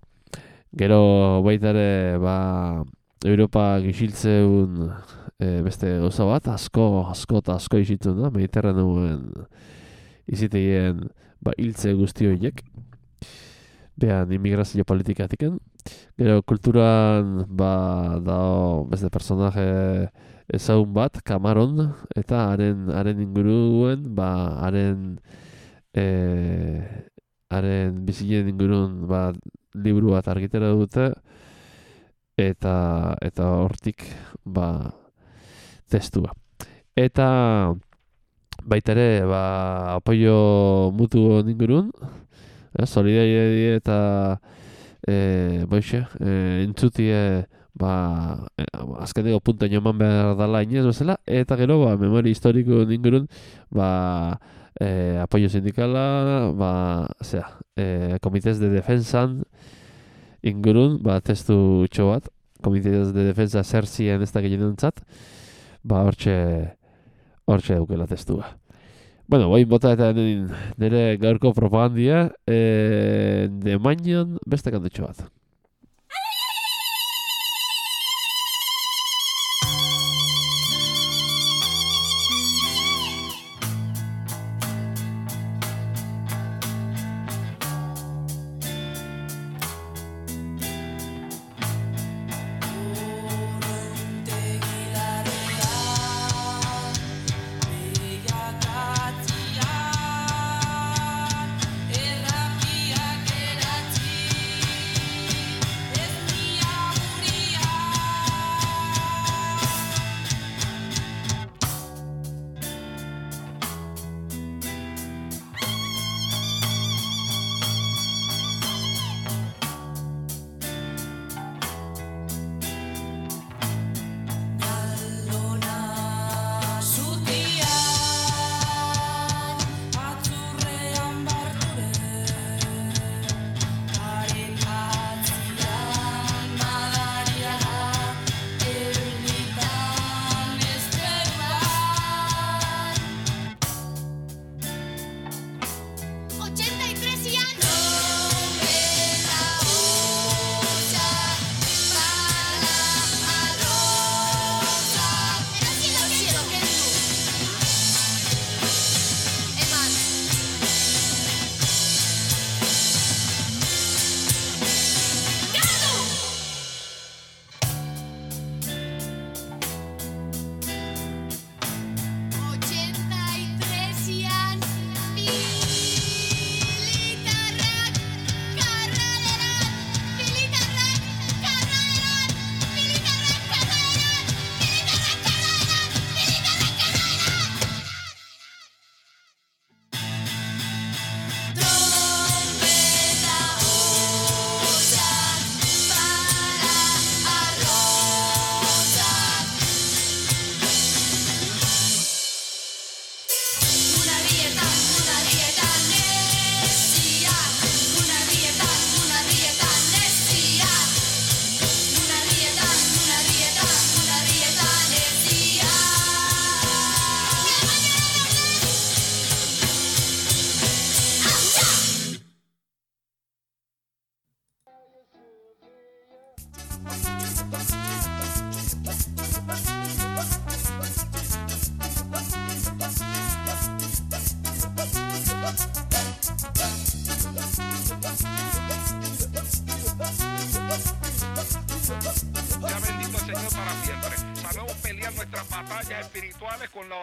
Gero 0.74 1.42
baita 1.46 1.70
ere, 1.70 2.18
ba, 2.18 2.84
Europa 3.24 3.78
gixiltzeun 3.84 4.90
e, 5.38 5.62
beste 5.62 5.98
gauza 6.02 6.26
bat, 6.28 6.48
asko, 6.52 7.06
asko 7.10 7.40
eta 7.42 7.56
asko 7.56 7.80
izitzen 7.80 8.18
da, 8.20 8.30
Mediterranuen 8.34 9.30
izitegien 10.26 11.06
ba, 11.40 11.54
hiltze 11.56 11.94
guzti 11.96 12.28
horiek. 12.28 12.62
Behan 13.96 14.32
immigrazio 14.36 14.84
politikatiken. 14.84 15.56
Gero 16.18 16.42
kulturan 16.44 17.46
ba, 17.48 18.18
dao 18.20 18.84
beste 18.90 19.08
personaje 19.12 20.10
ezagun 20.52 20.92
bat, 20.94 21.22
Kamaron, 21.24 21.80
eta 22.14 22.50
haren, 22.52 22.90
haren 22.92 23.22
inguruen, 23.24 24.04
ba, 24.14 24.30
haren 24.66 25.16
e, 25.96 26.04
haren 27.50 28.04
bizien 28.06 28.48
ingurun 28.52 29.06
ba, 29.08 29.30
liburu 29.84 30.14
bat 30.16 30.28
argitera 30.28 30.72
dute, 30.72 31.10
eta 32.36 33.16
eta 33.24 33.50
hortik 33.62 34.04
ba, 34.44 34.92
testua. 35.88 36.32
Eta 36.96 37.28
baita 38.64 38.92
ere, 38.96 39.24
ba, 39.28 39.42
apoio 39.96 40.90
mutu 40.96 41.42
ingurun, 41.44 41.90
eh, 42.78 42.86
solidari 42.86 43.76
eta 43.76 43.98
e, 45.06 45.64
boixe, 45.68 46.06
e, 46.20 46.64
entzutie 46.64 47.46
ba, 47.74 47.92
e, 48.58 48.64
azkeneko 49.00 49.40
punta 49.40 49.68
joman 49.70 49.98
behar 49.98 50.34
dala 50.36 50.62
inez 50.64 50.84
bezala, 50.86 51.18
eta 51.26 51.56
gero, 51.56 51.78
ba, 51.84 51.96
memori 52.00 52.32
historiko 52.34 52.82
ingurun, 52.90 53.28
ba, 53.70 54.38
e, 54.80 55.18
apoio 55.22 55.48
sindikala, 55.48 56.52
ba, 56.56 57.08
zera, 57.24 57.58
e, 57.76 58.18
komitez 58.22 58.58
de 58.60 58.70
defensan 58.72 59.40
ingurun, 60.42 60.98
ba, 61.02 61.20
testu 61.20 61.56
utxo 61.86 62.10
bat, 62.10 62.28
komitez 62.62 63.12
de 63.14 63.26
defensa 63.28 63.64
zer 63.64 63.86
zien 63.86 64.22
ez 64.22 64.32
da 64.32 64.42
gehien 64.44 64.76
ba, 65.82 66.04
hortxe, 66.04 66.36
hortxe 67.46 67.74
daukela 67.74 68.06
testua. 68.06 68.52
Bueno, 69.28 69.50
bai 69.50 69.64
bota 69.64 69.92
eta 69.96 70.12
nire, 70.14 71.16
gaurko 71.18 71.52
propagandia, 71.54 72.30
e, 72.46 73.48
de 73.50 73.78
mainion 73.78 74.38
beste 74.46 74.70
kantutxo 74.70 75.08
bat. 75.08 75.26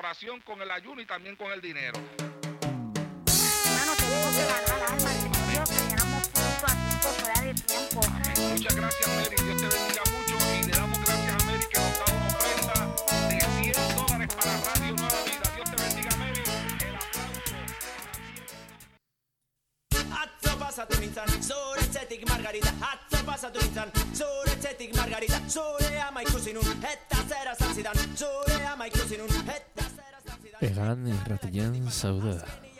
Oración, 0.03 0.41
con 0.41 0.61
el 0.61 0.69
ayuno 0.69 1.01
y 1.01 1.05
también 1.05 1.37
con 1.37 1.49
el 1.53 1.61
dinero. 1.61 1.97
Hermano, 3.65 3.93
tenemos 3.95 4.35
que 4.35 4.43
ganar 4.43 4.91
almas 4.91 5.23
de 5.23 5.29
Dios, 5.51 5.69
que 5.69 5.75
tengamos 5.75 6.27
fruto 6.27 6.65
a 6.67 6.75
tiempo, 6.75 7.07
fuera 7.19 7.41
de 7.41 7.53
tiempo. 7.53 8.01
Muchas 8.49 8.75
gracias, 8.75 9.12
irratien 32.03 32.21
zaude. 32.21 32.72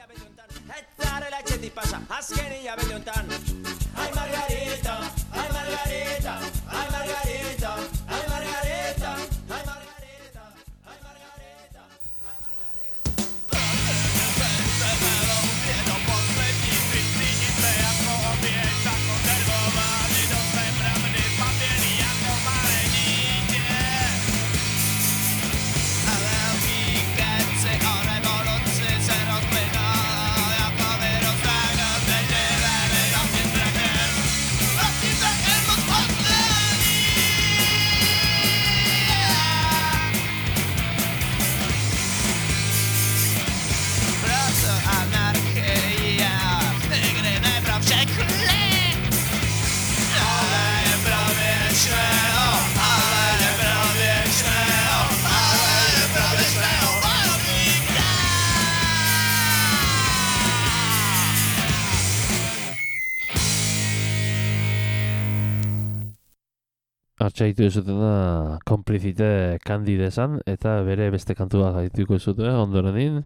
Artxaitu 67.34 67.66
zutena 67.74 68.60
konplizite 68.70 69.58
kandidesan 69.66 70.36
eta 70.46 70.76
bere 70.86 71.08
beste 71.10 71.34
kantua 71.34 71.72
gaituko 71.74 72.20
zute 72.22 72.46
ondorenin 72.46 73.24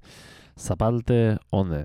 zapalte 0.55 1.17
one. 1.51 1.81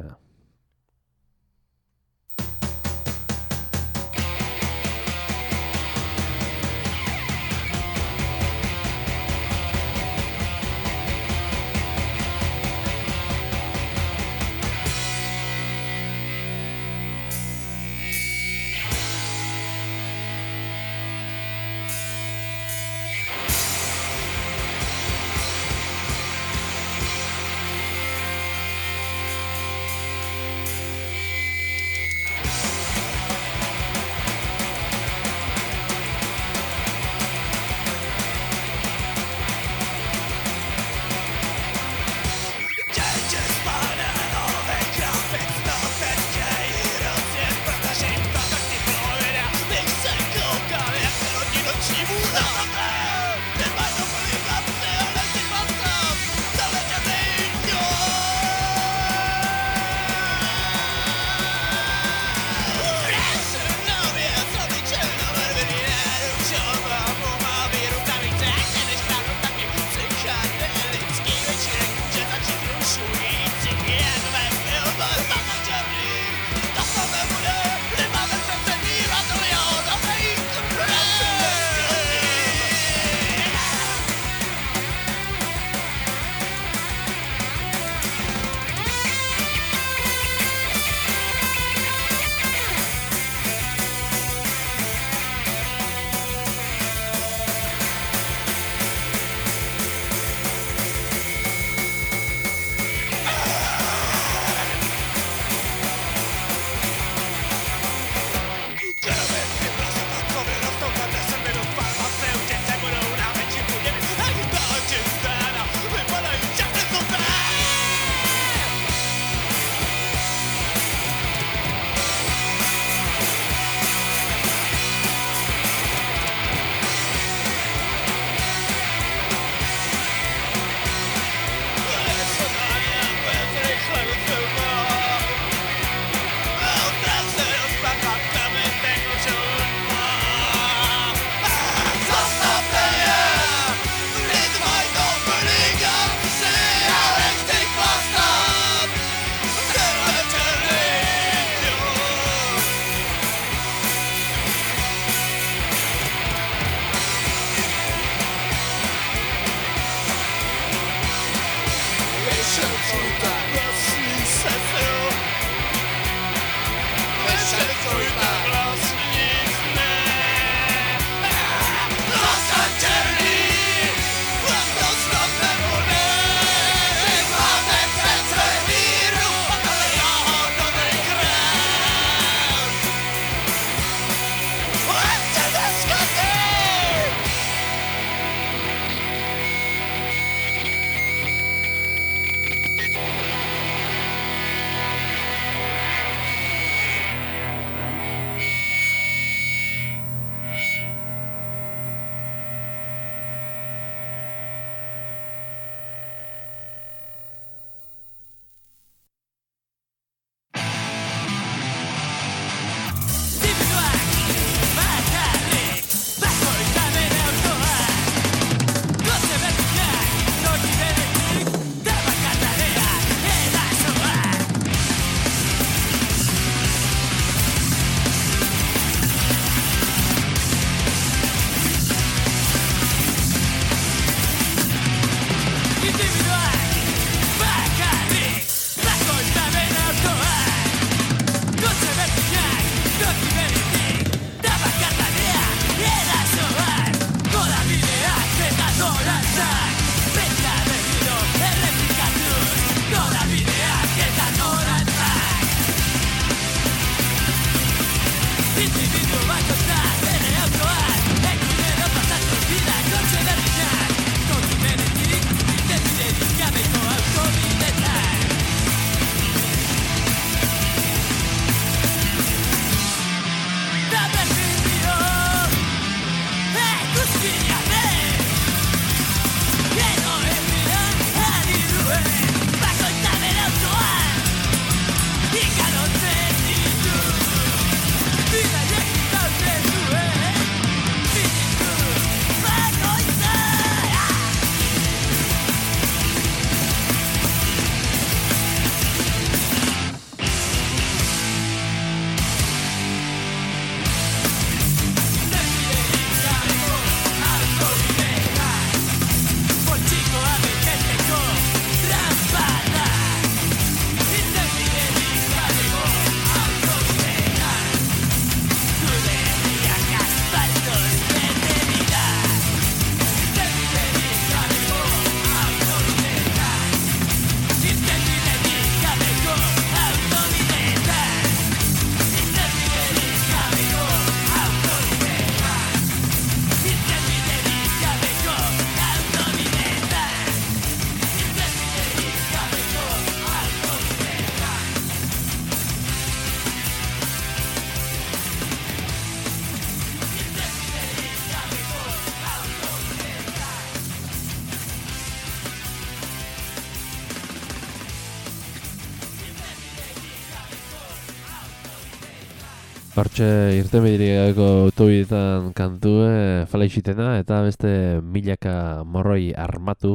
Hortxe 363.22 363.54
irtenbiderik 363.54 364.38
autobidetan 364.42 365.52
kantue 365.54 366.42
falaixitena 366.50 367.20
eta 367.20 367.38
beste 367.46 368.00
milaka 368.02 368.82
morroi 368.82 369.30
armatu 369.30 369.92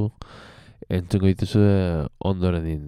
entzungo 0.88 1.28
dituzue 1.28 2.08
ondoren 2.24 2.64
din. 2.64 2.86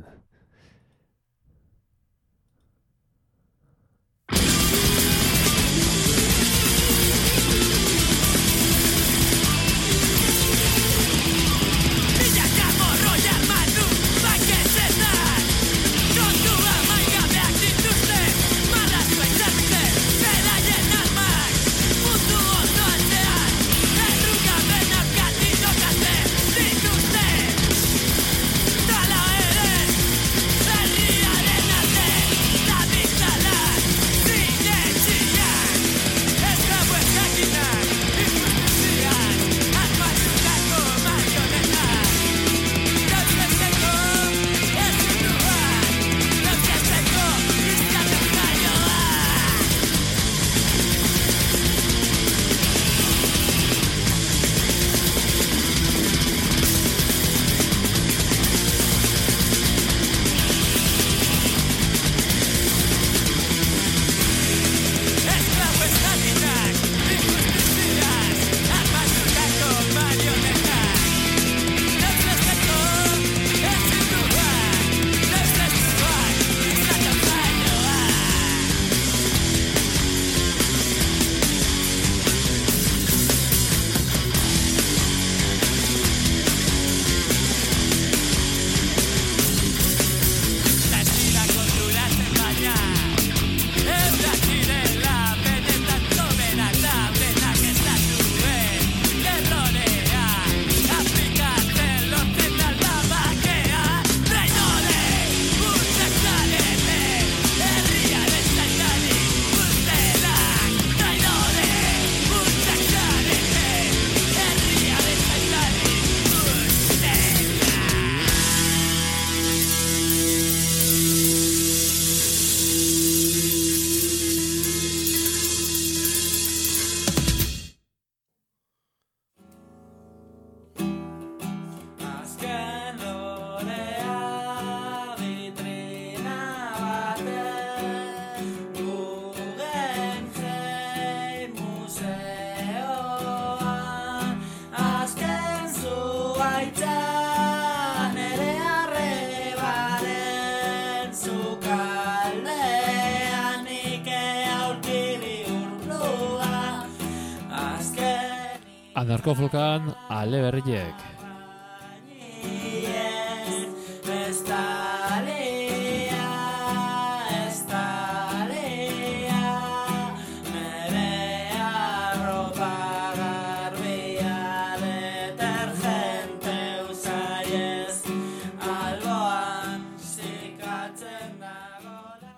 Alboan 178.79 179.85
sikatzen 179.97 181.39
dagoela. 181.41 182.33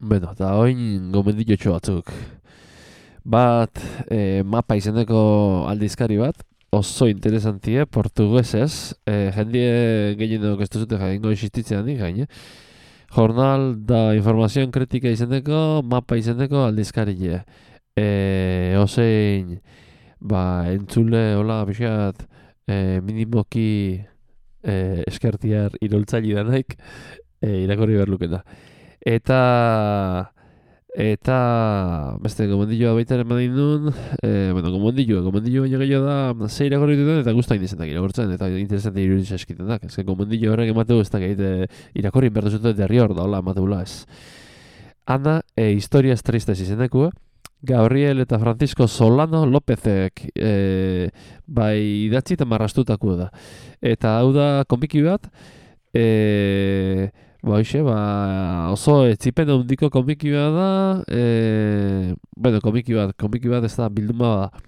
Beno, 0.00 0.32
eta 0.36 0.52
oin 0.60 1.12
gomenditxo 1.12 1.76
batzuk. 1.76 2.12
Bat, 3.26 3.80
e, 4.06 4.42
mapa 4.46 4.76
izeneko 4.78 5.18
aldizkari 5.66 6.14
bat, 6.20 6.44
oso 6.70 7.08
interesantie, 7.10 7.82
portuguesez, 7.90 8.94
e, 9.02 9.32
jendie 9.34 10.14
gehienok 10.20 10.62
ez 10.62 10.68
duzute 10.70 11.00
jaingo 11.00 11.32
existitzen 11.34 11.82
nik 11.88 11.98
gaine. 12.04 12.28
Jornal 13.16 13.72
da 13.88 14.12
informazioen 14.14 14.70
kritika 14.70 15.10
izeneko, 15.10 15.82
mapa 15.82 16.20
izeneko 16.20 16.62
aldizkarie. 16.68 17.40
E, 17.98 18.06
osein, 18.78 19.56
ba, 20.20 20.44
entzule, 20.70 21.24
hola, 21.40 21.64
pixat, 21.66 22.22
e, 22.70 23.00
minimoki 23.02 23.68
e, 24.62 24.76
eskertiar 25.08 25.74
iroltzaile 25.82 26.38
danaik, 26.44 26.78
e, 27.42 27.64
irakorri 27.64 27.98
behar. 27.98 28.46
Eta 29.02 29.40
eta 30.96 32.16
beste 32.24 32.46
gomendilloa 32.48 32.94
baita 32.96 33.18
ere 33.18 33.26
eman 33.26 33.52
duen, 33.52 33.90
e, 34.24 34.30
bueno, 34.56 34.70
gomendilloa, 34.72 35.20
gomendilloa 35.26 35.66
baino 35.66 35.80
gehiago 35.82 36.06
da, 36.06 36.48
ze 36.48 36.70
irakorri 36.70 36.96
duten 36.96 37.20
eta 37.20 37.34
guztain 37.36 37.62
izanak 37.62 37.90
irakortzen, 37.92 38.32
eta 38.32 38.48
interesante 38.48 39.04
irudiz 39.04 39.28
eskiten 39.36 39.68
da. 39.68 39.76
Ez 39.82 39.92
que 39.92 40.06
gomendillo 40.08 40.54
horrek 40.54 40.72
emateu 40.72 41.02
ez 41.04 41.10
da 41.12 41.20
gaite 41.20 41.68
irakorri 42.00 42.32
behar 42.32 42.48
duzute 42.48 42.72
derri 42.78 43.02
hor 43.04 43.12
da, 43.12 43.26
hola, 43.28 43.42
emateula 43.44 43.82
ez. 43.84 44.06
Ana, 45.04 45.42
e, 45.54 45.68
historias 45.76 46.24
tristes 46.24 46.58
izenekua, 46.64 47.12
Gabriel 47.60 48.20
eta 48.24 48.38
Francisco 48.38 48.88
Solano 48.88 49.44
Lópezek 49.44 50.30
e, 50.34 51.10
bai 51.46 52.06
idatzi 52.06 52.38
eta 52.38 52.48
marrastutako 52.48 53.16
da. 53.20 53.28
Eta 53.84 54.16
hau 54.22 54.32
da 54.32 54.64
komiki 54.68 55.04
bat, 55.04 55.28
e, 55.92 57.10
ba, 57.46 57.60
hoxe, 57.60 57.80
ba, 57.86 57.96
oso 58.74 59.04
etzipen 59.06 59.50
handiko 59.54 59.90
komiki 59.94 60.32
bat 60.34 60.54
da, 60.56 60.70
e, 61.06 62.14
bueno, 62.36 62.60
komiki 62.64 62.96
bat, 62.96 63.14
komiki 63.20 63.52
bat 63.52 63.64
ez 63.64 63.76
da 63.78 63.88
bilduma 63.88 64.32
da. 64.40 64.64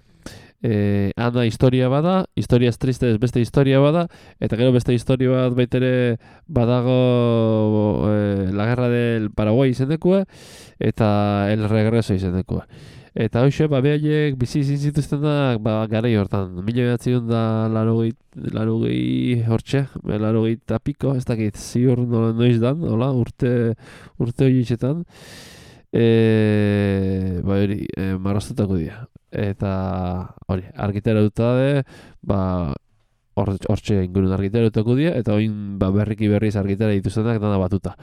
E, 0.63 1.11
Ana 1.15 1.45
historia 1.47 1.87
bada, 1.91 2.25
historias 2.35 2.77
tristes 2.79 3.17
beste 3.19 3.39
historia 3.39 3.79
bada, 3.79 4.07
eta 4.39 4.57
gero 4.59 4.73
beste 4.75 4.95
historia 4.95 5.31
bat 5.47 5.55
baitere 5.55 5.91
badago 6.47 6.99
e, 8.11 8.51
la 8.55 8.67
guerra 8.71 8.89
del 8.91 9.29
Paraguay 9.31 9.75
izenekua, 9.75 10.25
eta 10.79 11.51
el 11.51 11.67
regreso 11.69 12.13
izenekua. 12.13 12.67
Eta 13.17 13.41
hoxe, 13.45 13.65
ba, 13.71 13.79
behaiek 13.81 14.35
bizi 14.37 14.59
izin 14.61 14.77
zituztenak, 14.89 15.57
ba, 15.65 15.81
garai 15.89 16.11
hortan, 16.19 16.51
mila 16.65 16.85
behatzion 16.91 17.25
da 17.29 17.41
larogei, 17.73 18.11
larogei 18.53 19.39
hortxe, 19.49 19.85
larogei 20.05 20.57
tapiko, 20.69 21.15
ez 21.17 21.25
dakit, 21.25 21.57
ziur 21.57 22.03
nola 22.05 22.33
noiz 22.37 22.59
dan, 22.61 22.83
hola, 22.85 23.09
urte, 23.17 23.73
urte 24.21 24.45
horietxetan, 24.45 25.01
e, 25.91 26.05
ba, 27.41 27.57
hori, 27.63 27.81
e, 27.97 28.11
marrastutako 28.21 28.77
dira. 28.77 29.07
Eta, 29.31 29.71
hori, 30.47 30.69
argitara 30.77 31.25
de, 31.25 31.83
ba, 32.21 32.41
hor- 33.39 33.57
hortxe 33.69 34.03
ingurun 34.05 34.33
argitara 34.37 34.69
dutako 34.69 34.95
dira, 34.99 35.15
eta 35.17 35.33
oin 35.33 35.77
ba, 35.81 35.89
berriki 35.95 36.29
berriz 36.31 36.55
argitara 36.59 36.93
dituztenak 36.97 37.41
dana 37.41 37.57
batuta. 37.61 37.95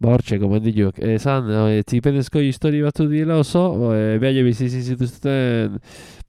Ba, 0.00 0.14
hortxe, 0.14 0.38
gomendioak. 0.42 0.98
Esan, 1.14 1.48
e, 1.70 1.82
tzipenezko 1.86 2.42
histori 2.42 2.82
batzu 2.82 3.06
diela 3.10 3.38
oso, 3.38 3.92
e, 3.94 4.18
behar 4.22 4.34
jo 4.34 4.44
bizi 4.46 4.68
zituzten, 4.68 5.78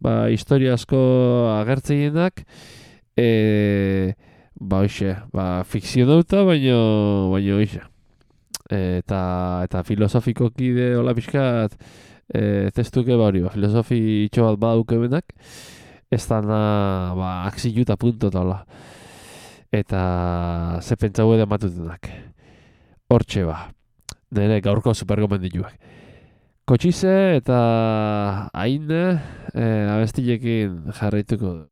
ba, 0.01 0.27
historia 0.29 0.75
asko 0.77 0.99
agertzeienak, 1.55 2.45
e, 3.17 4.13
ba, 4.59 4.83
hoxe, 4.85 5.15
ba, 5.33 5.63
fikzio 5.65 6.05
dauta, 6.09 6.43
baino, 6.45 7.31
baino, 7.33 7.57
hoxe. 7.61 7.81
E, 8.69 9.01
eta, 9.01 9.21
eta 9.65 9.83
filosofikoki 9.85 10.71
de 10.77 10.91
hola 10.99 11.15
pixkat, 11.17 11.73
e, 12.33 12.69
testuke 12.75 13.17
ba 13.17 13.31
hori, 13.31 13.43
ba, 13.45 13.53
filosofi 13.53 13.99
itxo 14.27 14.45
bat 14.45 14.61
badauke 14.61 15.01
benak, 15.01 15.33
ez 16.13 16.21
da 16.29 16.41
na, 16.45 16.61
ba, 17.17 17.33
aksiluta 17.49 17.97
punto 17.97 18.29
eta 18.29 18.45
hola. 18.45 18.61
Eta 19.73 20.79
ze 20.81 20.95
pentsau 20.95 21.33
edo 21.35 21.49
matutenak. 21.49 22.34
Hortxe 23.15 23.45
ba, 23.47 23.69
nire 24.35 24.57
gaurko 24.59 24.91
supergomendituak. 24.91 25.77
Kotxize 26.67 27.13
eta 27.37 27.59
haine 28.51 29.03
e, 29.53 29.63
abestilekin 29.93 30.91
jarraituko 30.97 31.53
du. 31.53 31.63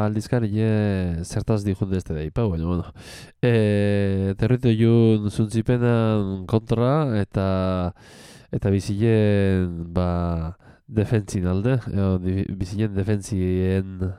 Aipaeten 0.00 0.06
mapa 0.06 0.06
aldizkari 0.06 0.50
e, 0.60 1.24
zertaz 1.24 1.64
dijun 1.64 1.90
deste 1.90 2.14
da 2.14 2.22
ipa, 2.22 2.46
baina, 2.48 2.66
bueno. 2.66 2.84
E, 3.42 4.34
territo 4.38 4.68
jun 4.68 5.30
zuntzipenan 5.30 6.46
kontra 6.46 7.18
eta 7.20 7.92
eta 8.52 8.70
bizilen 8.70 9.92
ba, 9.92 10.56
defentzin 10.88 11.46
alde, 11.46 11.78
edo, 11.92 12.18
di- 12.18 12.46
bizilen 12.56 12.94
defentzien 12.94 14.12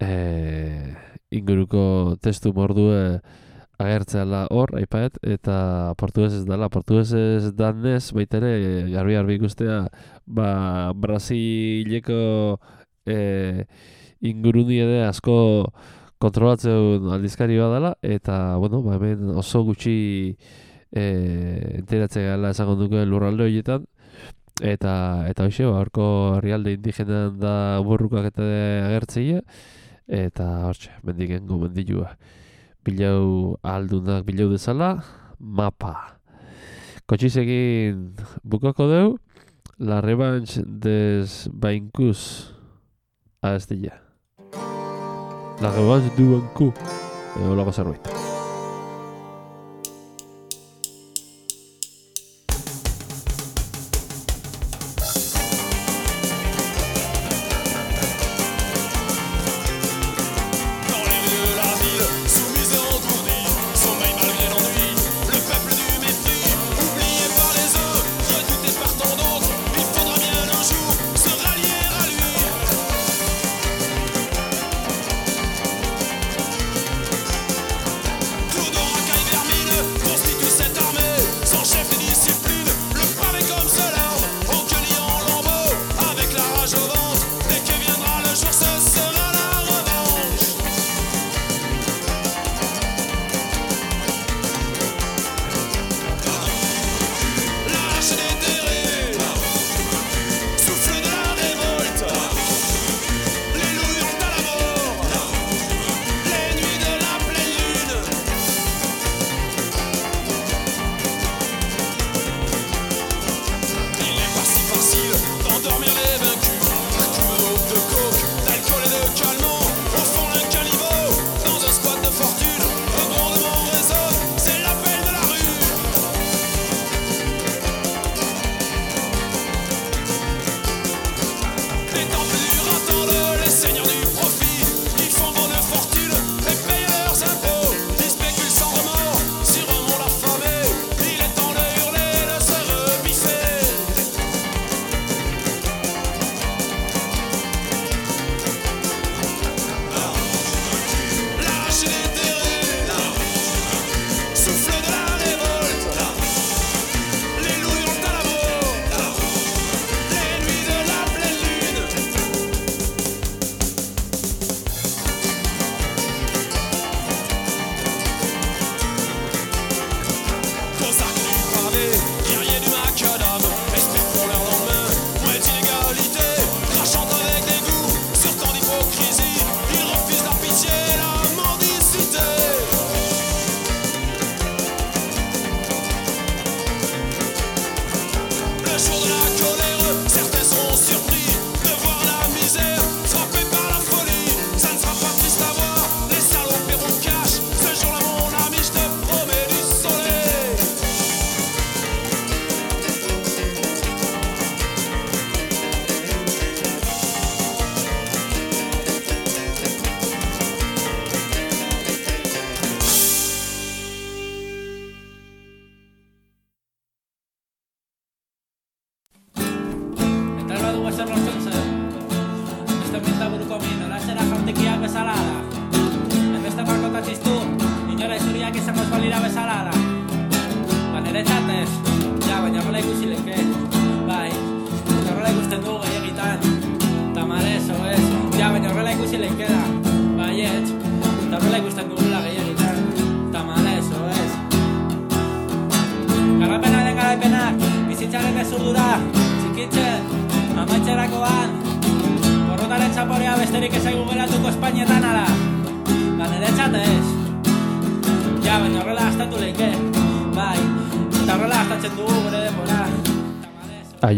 e, 0.00 0.94
inguruko 1.30 2.16
testu 2.20 2.52
mordue 2.52 3.20
agertzeala 3.78 4.48
hor, 4.50 4.74
aipaet, 4.76 5.18
eta 5.22 5.94
portuguesez 5.98 6.44
dala, 6.46 6.68
portuguesez 6.68 7.54
danez, 7.54 8.12
baitere, 8.12 8.88
garbi-garbi 8.90 9.38
ikustea, 9.38 9.86
ba, 10.26 10.92
Brasileko 10.94 12.58
e, 13.06 13.66
inguruni 14.20 14.80
ere 14.82 15.02
asko 15.06 15.36
kontrolatzen 16.18 17.06
aldizkari 17.14 17.58
bat 17.60 17.74
dela, 17.76 17.92
eta, 18.02 18.56
bueno, 18.58 18.82
ba, 18.82 18.96
hemen 18.98 19.36
oso 19.38 19.62
gutxi 19.66 20.34
e, 20.90 21.04
enteratzen 21.78 22.26
gala 22.26 22.50
esango 22.54 22.74
duke 22.80 23.04
lurralde 23.06 23.46
horietan, 23.46 23.86
eta 24.58 24.94
eta 25.30 25.46
hoxe, 25.46 25.68
ba, 25.68 25.78
horko 25.84 26.08
herrialde 26.38 26.74
indigenan 26.78 27.38
da 27.38 27.54
burrukak 27.86 28.32
eta 28.32 28.48
agertzeia, 28.88 29.44
eta 30.08 30.48
hortxe, 30.66 30.90
mendiken 31.06 31.46
gomendilua. 31.46 32.16
Bilau 32.86 33.58
aldunak 33.62 34.24
bilau 34.26 34.48
dezala, 34.50 34.96
mapa. 35.38 36.18
Kotxizekin 37.08 38.14
bukako 38.42 38.88
deu, 38.90 39.08
La 39.80 40.00
revanche 40.00 40.60
des 40.66 41.48
Baincus 41.52 42.52
a 43.40 43.54
Estella. 43.54 44.07
La 45.60 45.70
revanche 45.70 46.14
du 46.16 46.24
Bancu. 46.24 46.72
Edo 47.36 47.54
lago 47.56 47.72
zerbait. 47.72 47.98
Dans 48.04 48.37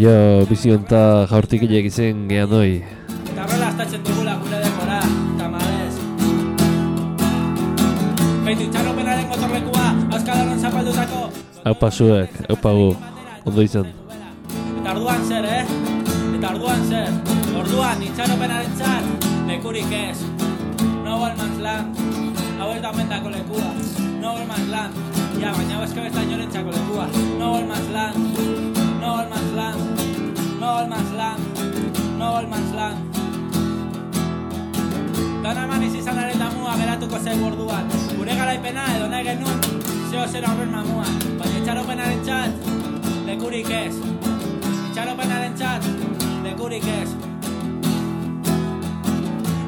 Aio, 0.01 0.47
bizionta 0.49 1.27
jaurtik 1.29 1.61
hilek 1.67 1.91
izen 1.91 2.23
gehan 2.31 2.53
hoi. 2.57 2.79
Eta 3.21 3.43
horrela 3.43 3.67
gastatzen 3.67 4.07
dugula 4.07 4.37
gure 4.41 4.61
denbora 4.63 5.01
Tamalez. 5.37 5.99
Beitu 8.47 8.65
itxaropenaren 8.65 9.29
gotorlekua 9.35 9.85
Euskadaron 10.07 10.57
zapaldutako. 10.57 11.21
Aupa 11.69 11.93
zuek, 11.93 12.41
aupa 12.49 12.73
gu, 12.81 12.89
ondo 13.45 13.67
izan. 13.69 13.93
Eta 14.79 14.97
orduan 14.97 15.29
zer, 15.29 15.51
eh? 15.59 15.77
Eta 16.39 16.55
orduan 16.55 16.89
zer? 16.89 17.13
Orduan 17.61 18.09
itxaropenaren 18.09 18.81
txat 18.81 19.31
Lekurik 19.53 19.97
ez. 20.01 20.25
No 21.05 21.21
Man's 21.27 21.61
Land. 21.61 22.05
Hau 22.57 22.73
ez 22.73 22.81
da 22.89 22.97
mendako 22.97 23.37
lekua. 23.37 23.69
No 24.25 24.39
Man's 24.49 24.73
Land. 24.73 25.07
Ja, 25.37 25.53
baina 25.53 25.77
hau 25.77 25.85
eske 25.85 26.09
besta 26.09 26.25
inorentzako 26.25 26.79
lekua. 26.79 27.11
No 27.37 27.59
Man's 27.69 27.93
Land 27.93 28.80
No 29.01 29.17
Man's 29.31 29.53
Land 29.53 29.81
No 30.61 30.87
Man's 30.87 31.13
Land 31.13 31.41
No 32.19 32.29
Man's 32.53 32.73
Land 32.79 32.99
Dona 35.43 35.63
eman 35.65 35.83
izizanaren 35.87 36.39
damua 36.39 36.75
geratuko 36.77 37.19
zaigu 37.19 37.47
orduan 37.49 37.89
Gure 38.19 38.35
garaipena 38.41 38.85
edo 38.97 39.09
nahi 39.09 39.25
genuen 39.31 39.61
Zeo 40.11 40.25
zer 40.27 40.43
horren 40.43 40.73
mamua. 40.75 41.07
Baina 41.39 41.59
itxaropenaren 41.61 42.23
txat 42.27 42.69
Lekurik 43.29 43.71
ez. 43.71 43.95
Itxaropenaren 44.89 45.55
txat 45.55 45.87
Lekurik 46.45 46.89
ez. 46.97 47.15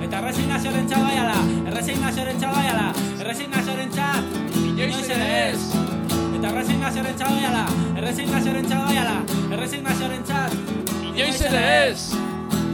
Eta 0.02 0.18
erresignazioaren 0.18 0.90
txat 0.90 1.06
baiala 1.06 1.38
Erresignazioaren 1.70 2.42
txat 2.42 2.58
baiala 2.58 2.90
Erresignazioaren 3.22 3.96
txat 3.96 4.38
Inoiz 4.74 5.08
ere 5.08 5.32
ez 5.46 5.91
Eta 6.42 6.50
erresignazioaren 6.50 7.18
txat 7.20 7.28
baiala 7.36 7.60
Erresignazioaren 8.00 8.64
txat 8.66 8.80
baiala 8.88 9.12
Erresignazioaren 9.54 10.24
txat 10.26 10.56
Inoiz 11.12 11.36
ere 11.46 11.60
ez! 11.84 12.00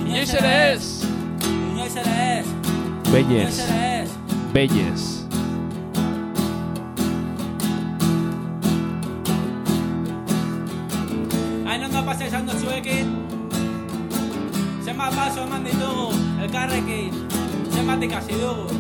Inoiz 0.07 0.31
ere 0.41 0.53
ez! 0.71 0.87
Inoiz 1.51 1.99
ere 2.01 2.15
ez 2.31 3.59
ez 3.67 4.15
bellez. 4.55 5.05
Hain 11.69 11.85
ondo 11.91 12.07
pasa 12.09 12.25
izan 12.25 12.49
dutzuekin 12.49 13.13
Zenbat 14.81 15.13
paso 15.13 15.45
eman 15.45 15.69
ditugu 15.69 16.09
elkarrekin 16.41 17.21
Zenbat 17.77 18.09
ikasi 18.09 18.41
dugu 18.41 18.78